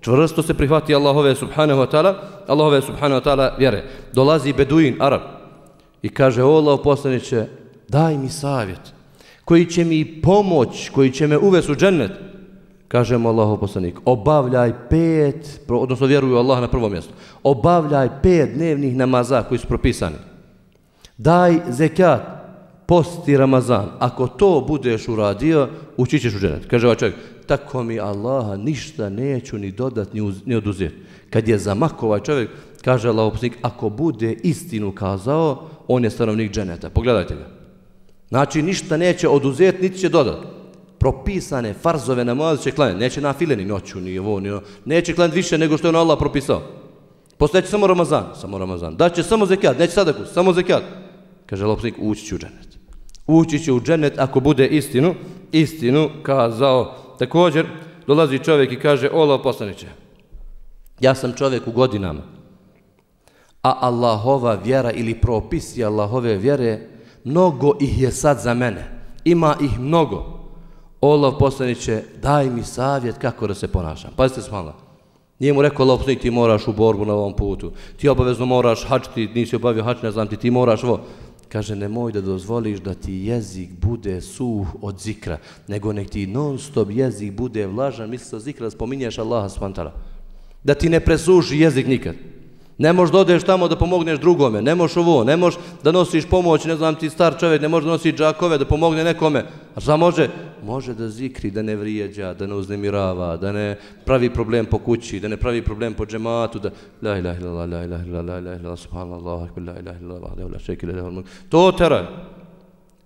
čvrsto 0.01 0.43
se 0.43 0.53
prihvati 0.53 0.95
Allahove 0.95 1.35
subhanahu 1.35 1.81
wa 1.81 1.91
ta'ala, 1.91 2.15
Allahove 2.47 2.81
subhanahu 2.81 3.21
wa 3.21 3.25
ta'ala 3.25 3.57
vjere. 3.57 3.83
Dolazi 4.13 4.53
Beduin, 4.53 4.95
Arab, 4.99 5.21
i 6.01 6.09
kaže, 6.09 6.43
o 6.43 6.51
Allah 6.51 6.79
poslaniće, 6.83 7.45
daj 7.87 8.17
mi 8.17 8.29
savjet, 8.29 8.93
koji 9.45 9.65
će 9.65 9.85
mi 9.85 10.21
pomoć, 10.21 10.89
koji 10.89 11.11
će 11.11 11.27
me 11.27 11.37
uvesti 11.37 11.71
u 11.71 11.75
džennet, 11.75 12.11
kaže 12.89 13.17
mu 13.17 13.29
Allahu 13.29 13.59
poslanik, 13.59 13.99
obavljaj 14.05 14.73
pet, 14.89 15.61
odnosno 15.67 16.07
vjeruju 16.07 16.37
Allah 16.37 16.61
na 16.61 16.67
prvo 16.67 16.89
mjesto, 16.89 17.13
obavljaj 17.43 18.09
pet 18.23 18.49
dnevnih 18.53 18.95
namaza 18.95 19.43
koji 19.43 19.59
su 19.59 19.67
propisani. 19.67 20.15
Daj 21.17 21.59
zekat, 21.69 22.21
posti 22.85 23.37
Ramazan. 23.37 23.89
Ako 23.99 24.27
to 24.27 24.65
budeš 24.67 25.07
uradio, 25.07 25.69
ući 25.97 26.19
ćeš 26.19 26.35
u 26.35 26.39
dženet. 26.39 26.65
Kaže 26.65 26.87
ovaj 26.87 26.97
čovjek, 26.97 27.15
tako 27.45 27.83
mi 27.83 27.99
Allaha 27.99 28.55
ništa 28.57 29.09
neću 29.09 29.57
ni 29.57 29.71
dodat, 29.71 30.13
ni, 30.13 30.21
uz, 30.21 30.41
ni 30.45 30.55
oduzeti. 30.55 30.95
Kad 31.29 31.47
je 31.47 31.57
zamako 31.57 32.05
ovaj 32.05 32.19
čovjek, 32.19 32.49
kaže 32.83 33.09
Allah 33.09 33.31
poslanik, 33.31 33.57
ako 33.61 33.89
bude 33.89 34.33
istinu 34.33 34.91
kazao, 34.91 35.69
on 35.87 36.03
je 36.03 36.09
stanovnik 36.09 36.51
dženeta. 36.51 36.89
Pogledajte 36.89 37.35
ga. 37.35 37.47
Znači, 38.29 38.61
ništa 38.61 38.97
neće 38.97 39.27
oduzeti, 39.27 39.81
niti 39.81 39.99
će 39.99 40.09
dodati 40.09 40.58
propisane 40.99 41.73
farzove 41.73 42.25
namaze 42.25 42.61
će 42.61 42.71
klanjati. 42.71 42.99
Neće 42.99 43.21
na 43.21 43.33
fileni 43.33 43.65
noću, 43.65 43.99
ni 43.99 44.19
ovo, 44.19 44.39
ni 44.39 44.49
ono. 44.49 44.61
Neće 44.85 45.15
klanjati 45.15 45.35
više 45.35 45.57
nego 45.57 45.77
što 45.77 45.87
je 45.87 45.89
on 45.89 45.95
Allah 45.95 46.17
propisao. 46.19 46.61
Postoje 47.37 47.61
će 47.61 47.67
samo 47.67 47.87
Ramazan, 47.87 48.25
samo 48.41 48.57
Ramazan. 48.57 48.95
Da 48.95 49.09
će 49.09 49.23
samo 49.23 49.45
zekat, 49.45 49.79
neće 49.79 49.93
sadaku, 49.93 50.25
samo 50.33 50.53
zekat. 50.53 50.83
Kaže 51.45 51.65
lopsnik, 51.65 51.95
ući 51.99 52.25
će 52.25 52.35
u 52.35 52.37
dženet. 52.37 52.77
Ući 53.27 53.59
će 53.59 53.71
u 53.71 53.81
dženet 53.81 54.19
ako 54.19 54.39
bude 54.39 54.67
istinu, 54.67 55.15
istinu 55.51 56.09
kazao. 56.23 56.95
Također, 57.19 57.65
dolazi 58.07 58.39
čovjek 58.39 58.71
i 58.71 58.79
kaže, 58.79 59.09
ola 59.13 59.41
poslaniće, 59.41 59.87
ja 60.99 61.15
sam 61.15 61.33
čovjek 61.33 61.67
u 61.67 61.71
godinama, 61.71 62.21
a 63.63 63.77
Allahova 63.79 64.53
vjera 64.63 64.91
ili 64.91 65.21
propisi 65.21 65.83
Allahove 65.83 66.37
vjere, 66.37 66.79
mnogo 67.23 67.73
ih 67.79 68.01
je 68.01 68.11
sad 68.11 68.39
za 68.39 68.53
mene. 68.53 69.01
Ima 69.23 69.55
ih 69.61 69.79
mnogo. 69.79 70.38
Olav 71.01 71.37
poslaniće, 71.37 72.03
daj 72.21 72.49
mi 72.49 72.63
savjet 72.63 73.17
kako 73.17 73.47
da 73.47 73.53
se 73.53 73.67
ponašam. 73.67 74.11
Pazite 74.15 74.41
smala. 74.41 74.75
Nije 75.39 75.53
mu 75.53 75.61
rekao, 75.61 75.85
Olav 75.85 76.03
ti 76.21 76.31
moraš 76.31 76.67
u 76.67 76.73
borbu 76.73 77.05
na 77.05 77.13
ovom 77.13 77.33
putu. 77.35 77.71
Ti 77.97 78.09
obavezno 78.09 78.45
moraš 78.45 78.85
hačiti, 78.87 79.27
nisi 79.27 79.55
obavio 79.55 79.83
hač, 79.83 80.01
ne 80.01 80.11
znam 80.11 80.27
ti, 80.27 80.37
ti 80.37 80.51
moraš 80.51 80.83
ovo. 80.83 80.99
Kaže, 81.49 81.75
nemoj 81.75 82.11
da 82.11 82.21
dozvoliš 82.21 82.79
da 82.79 82.93
ti 82.93 83.13
jezik 83.13 83.69
bude 83.81 84.21
suh 84.21 84.67
od 84.81 84.99
zikra, 84.99 85.37
nego 85.67 85.93
nek 85.93 86.09
ti 86.09 86.27
non 86.27 86.59
stop 86.59 86.89
jezik 86.91 87.33
bude 87.33 87.67
vlažan, 87.67 88.09
misli 88.09 88.27
sa 88.27 88.39
zikra 88.39 88.69
spominješ 88.69 89.17
Allaha 89.17 89.49
svantara. 89.49 89.93
Da 90.63 90.73
ti 90.73 90.89
ne 90.89 90.99
presuši 90.99 91.59
jezik 91.59 91.87
nikad. 91.87 92.15
Ne 92.79 92.93
možeš 92.93 93.11
da 93.11 93.19
odeš 93.19 93.43
tamo 93.43 93.67
da 93.67 93.75
pomogneš 93.75 94.19
drugome, 94.19 94.61
ne 94.61 94.75
možeš 94.75 94.97
ovo, 94.97 95.23
ne 95.23 95.37
možeš 95.37 95.59
da 95.83 95.91
nosiš 95.91 96.25
pomoć, 96.25 96.65
ne 96.65 96.75
znam 96.75 96.95
ti 96.95 97.09
star 97.09 97.35
čovjek, 97.39 97.61
ne 97.61 97.67
može 97.67 97.85
da 97.85 97.91
nosi 97.91 98.13
džakove 98.13 98.57
da 98.57 98.65
pomogne 98.65 99.03
nekome. 99.03 99.43
A 99.75 99.79
šta 99.79 99.97
može? 99.97 100.29
Može 100.63 100.93
da 100.93 101.09
zikri, 101.09 101.51
da 101.51 101.61
ne 101.61 101.75
vrijeđa, 101.75 102.33
da 102.33 102.47
ne 102.47 102.55
uznemirava, 102.55 103.37
da 103.37 103.51
ne 103.51 103.75
pravi 104.05 104.29
problem 104.29 104.65
po 104.65 104.77
kući, 104.77 105.19
da 105.19 105.27
ne 105.27 105.37
pravi 105.37 105.61
problem 105.61 105.93
po 105.93 106.05
džematu, 106.05 106.59
da 106.59 106.69
la 107.01 107.17
ilaha 107.17 107.39
illallah, 107.39 107.69
la 107.69 107.83
ilaha 107.83 108.03
illallah, 108.03 108.25
la 108.27 108.39
ilaha 108.39 108.59
illallah, 108.59 108.79
subhanallah, 108.79 109.43
akbar, 109.43 109.63
la 109.63 109.79
ilaha 109.79 109.99
illallah, 109.99 110.31
la 110.37 110.43
ilaha 110.43 110.99
illallah, 110.99 111.25
To 111.49 111.71
teraj. 111.71 112.03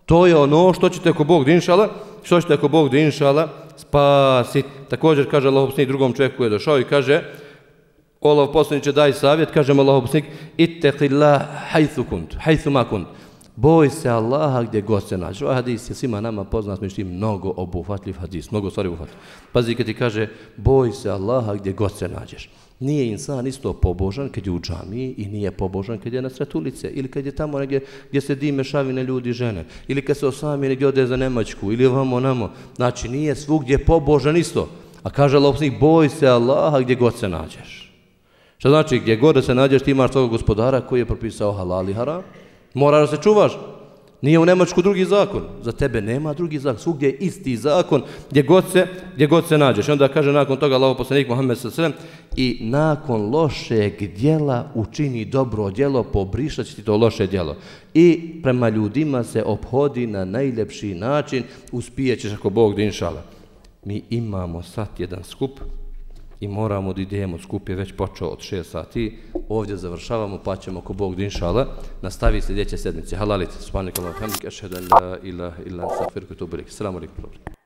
To 0.05 0.27
je 0.27 0.35
ono 0.35 0.73
što 0.73 0.89
ćete 0.89 1.09
ako 1.09 1.23
Bog 1.23 1.45
dinšala, 1.45 1.89
što 2.23 2.41
ćete 2.41 2.53
ako 2.53 2.67
Bog 2.67 2.89
dinšala 2.89 3.49
spasiti. 3.77 4.69
Također 4.89 5.31
kaže 5.31 5.47
Allah 5.47 5.69
drugom 5.87 6.13
čovjeku 6.13 6.43
je 6.43 6.49
došao 6.49 6.79
i 6.79 6.83
kaže, 6.83 7.21
Olav 8.23 8.51
poslaniče 8.51 8.91
daj 8.91 9.13
savjet, 9.13 9.51
kažem 9.51 9.79
Allah 9.79 10.01
poslanik, 10.01 10.29
ittaqillah 10.57 11.41
haythu 11.71 12.05
kunt, 12.09 12.37
haythu 12.39 12.71
ma 12.71 12.85
kunt. 12.89 13.07
Boj 13.55 13.89
se 13.89 14.09
Allaha 14.09 14.63
gdje 14.63 14.81
god 14.81 15.07
se 15.07 15.17
nađe. 15.17 15.45
Ovaj 15.45 15.55
hadis 15.55 15.89
je 15.89 15.95
svima 15.95 16.21
nama 16.21 16.43
poznat, 16.43 16.81
međutim 16.81 17.07
mnogo 17.07 17.53
obuhvatljiv 17.57 18.15
hadis, 18.19 18.51
mnogo 18.51 18.69
stvari 18.69 18.89
obuhvatljiv. 18.89 19.17
Pazi 19.51 19.75
kad 19.75 19.85
ti 19.85 19.93
kaže, 19.93 20.27
boj 20.57 20.91
se 20.91 21.09
Allaha 21.09 21.55
gdje 21.55 21.73
god 21.73 21.97
se 21.97 22.07
nađeš. 22.07 22.49
Nije 22.79 23.07
insan 23.07 23.47
isto 23.47 23.73
pobožan 23.73 24.29
kad 24.29 24.45
je 24.45 24.51
u 24.51 24.59
džamiji 24.59 25.13
i 25.17 25.25
nije 25.25 25.51
pobožan 25.51 25.99
kad 25.99 26.13
je 26.13 26.21
na 26.21 26.29
sred 26.29 26.55
ulice 26.55 26.89
ili 26.89 27.11
kad 27.11 27.25
je 27.25 27.35
tamo 27.35 27.59
negdje 27.59 27.85
gdje 28.09 28.21
se 28.21 28.35
dime 28.35 28.63
šavine 28.63 29.03
ljudi 29.03 29.29
i 29.29 29.33
žene 29.33 29.65
ili 29.87 30.05
kad 30.05 30.17
se 30.17 30.27
osami 30.27 30.67
negdje 30.67 30.87
ode 30.87 31.07
za 31.07 31.17
Nemačku 31.17 31.71
ili 31.71 31.87
vamo 31.87 32.19
namo. 32.19 32.51
Znači 32.75 33.09
nije 33.09 33.35
svugdje 33.35 33.85
pobožan 33.85 34.37
isto. 34.37 34.69
A 35.03 35.09
kaže 35.09 35.37
Allah, 35.37 35.55
boj 35.79 36.09
se 36.09 36.27
Allaha 36.27 36.79
gdje 36.79 36.95
god 36.95 37.15
se 37.19 37.29
nađeš. 37.29 37.92
Što 38.63 38.69
znači, 38.69 38.99
gdje 38.99 39.15
god 39.15 39.35
da 39.35 39.41
se 39.41 39.55
nađeš, 39.55 39.81
ti 39.81 39.91
imaš 39.91 40.11
toga 40.11 40.27
gospodara 40.27 40.81
koji 40.81 40.99
je 40.99 41.05
propisao 41.05 41.51
halal 41.51 41.89
i 41.89 41.93
haram, 41.93 42.21
moraš 42.73 43.09
da 43.09 43.17
se 43.17 43.23
čuvaš. 43.23 43.51
Nije 44.21 44.39
u 44.39 44.45
Nemačku 44.45 44.81
drugi 44.81 45.05
zakon. 45.05 45.41
Za 45.61 45.71
tebe 45.71 46.01
nema 46.01 46.33
drugi 46.33 46.59
zakon. 46.59 46.79
Svugdje 46.79 47.07
je 47.07 47.17
isti 47.17 47.57
zakon 47.57 48.01
gdje 48.29 48.43
god 48.43 48.63
se, 48.71 48.87
gdje 49.15 49.27
god 49.27 49.47
se 49.47 49.57
nađeš. 49.57 49.87
I 49.87 49.91
onda 49.91 50.07
kaže 50.07 50.31
nakon 50.31 50.57
toga 50.57 50.75
Allaho 50.75 50.97
poslanik 50.97 51.27
Muhammed 51.27 51.57
s.a.v. 51.57 51.91
I 52.35 52.57
nakon 52.61 53.29
lošeg 53.29 54.15
djela 54.15 54.71
učini 54.75 55.25
dobro 55.25 55.69
djelo, 55.69 56.03
pobrišat 56.03 56.65
će 56.65 56.75
ti 56.75 56.83
to 56.83 56.97
loše 56.97 57.27
djelo. 57.27 57.55
I 57.93 58.39
prema 58.43 58.69
ljudima 58.69 59.23
se 59.23 59.43
obhodi 59.43 60.07
na 60.07 60.25
najljepši 60.25 60.95
način, 60.95 61.43
uspijećeš 61.71 62.33
ako 62.33 62.49
Bog 62.49 62.75
da 62.75 62.81
inšala. 62.81 63.23
Mi 63.85 64.01
imamo 64.09 64.63
sad 64.63 64.87
jedan 64.97 65.23
skup, 65.23 65.59
i 66.43 66.47
moramo 66.47 66.93
da 66.93 67.01
idemo, 67.01 67.37
skup 67.37 67.69
je 67.69 67.75
već 67.75 67.93
počeo 67.97 68.27
od 68.27 68.39
6 68.39 68.63
sati, 68.63 69.17
ovdje 69.49 69.77
završavamo, 69.77 70.39
pa 70.45 70.55
ćemo 70.55 70.81
ko 70.81 70.93
Bog 70.93 71.15
dinšala, 71.15 71.67
nastavi 72.01 72.41
sljedeće 72.41 72.77
sedmice. 72.77 73.15
Halalite, 73.15 73.61
subhanakallahu 73.61 74.19
hamdika, 74.19 74.47
ashhadu 74.47 74.77
an 74.77 74.87
la 74.91 75.17
ilaha 75.23 75.63
illa 75.65 75.83
anta 75.83 75.93
astaghfiruka 75.93 76.33
wa 76.33 76.35
atubu 76.35 76.55
ilaik. 76.55 76.67
Assalamu 76.67 76.97
alaykum 76.97 77.62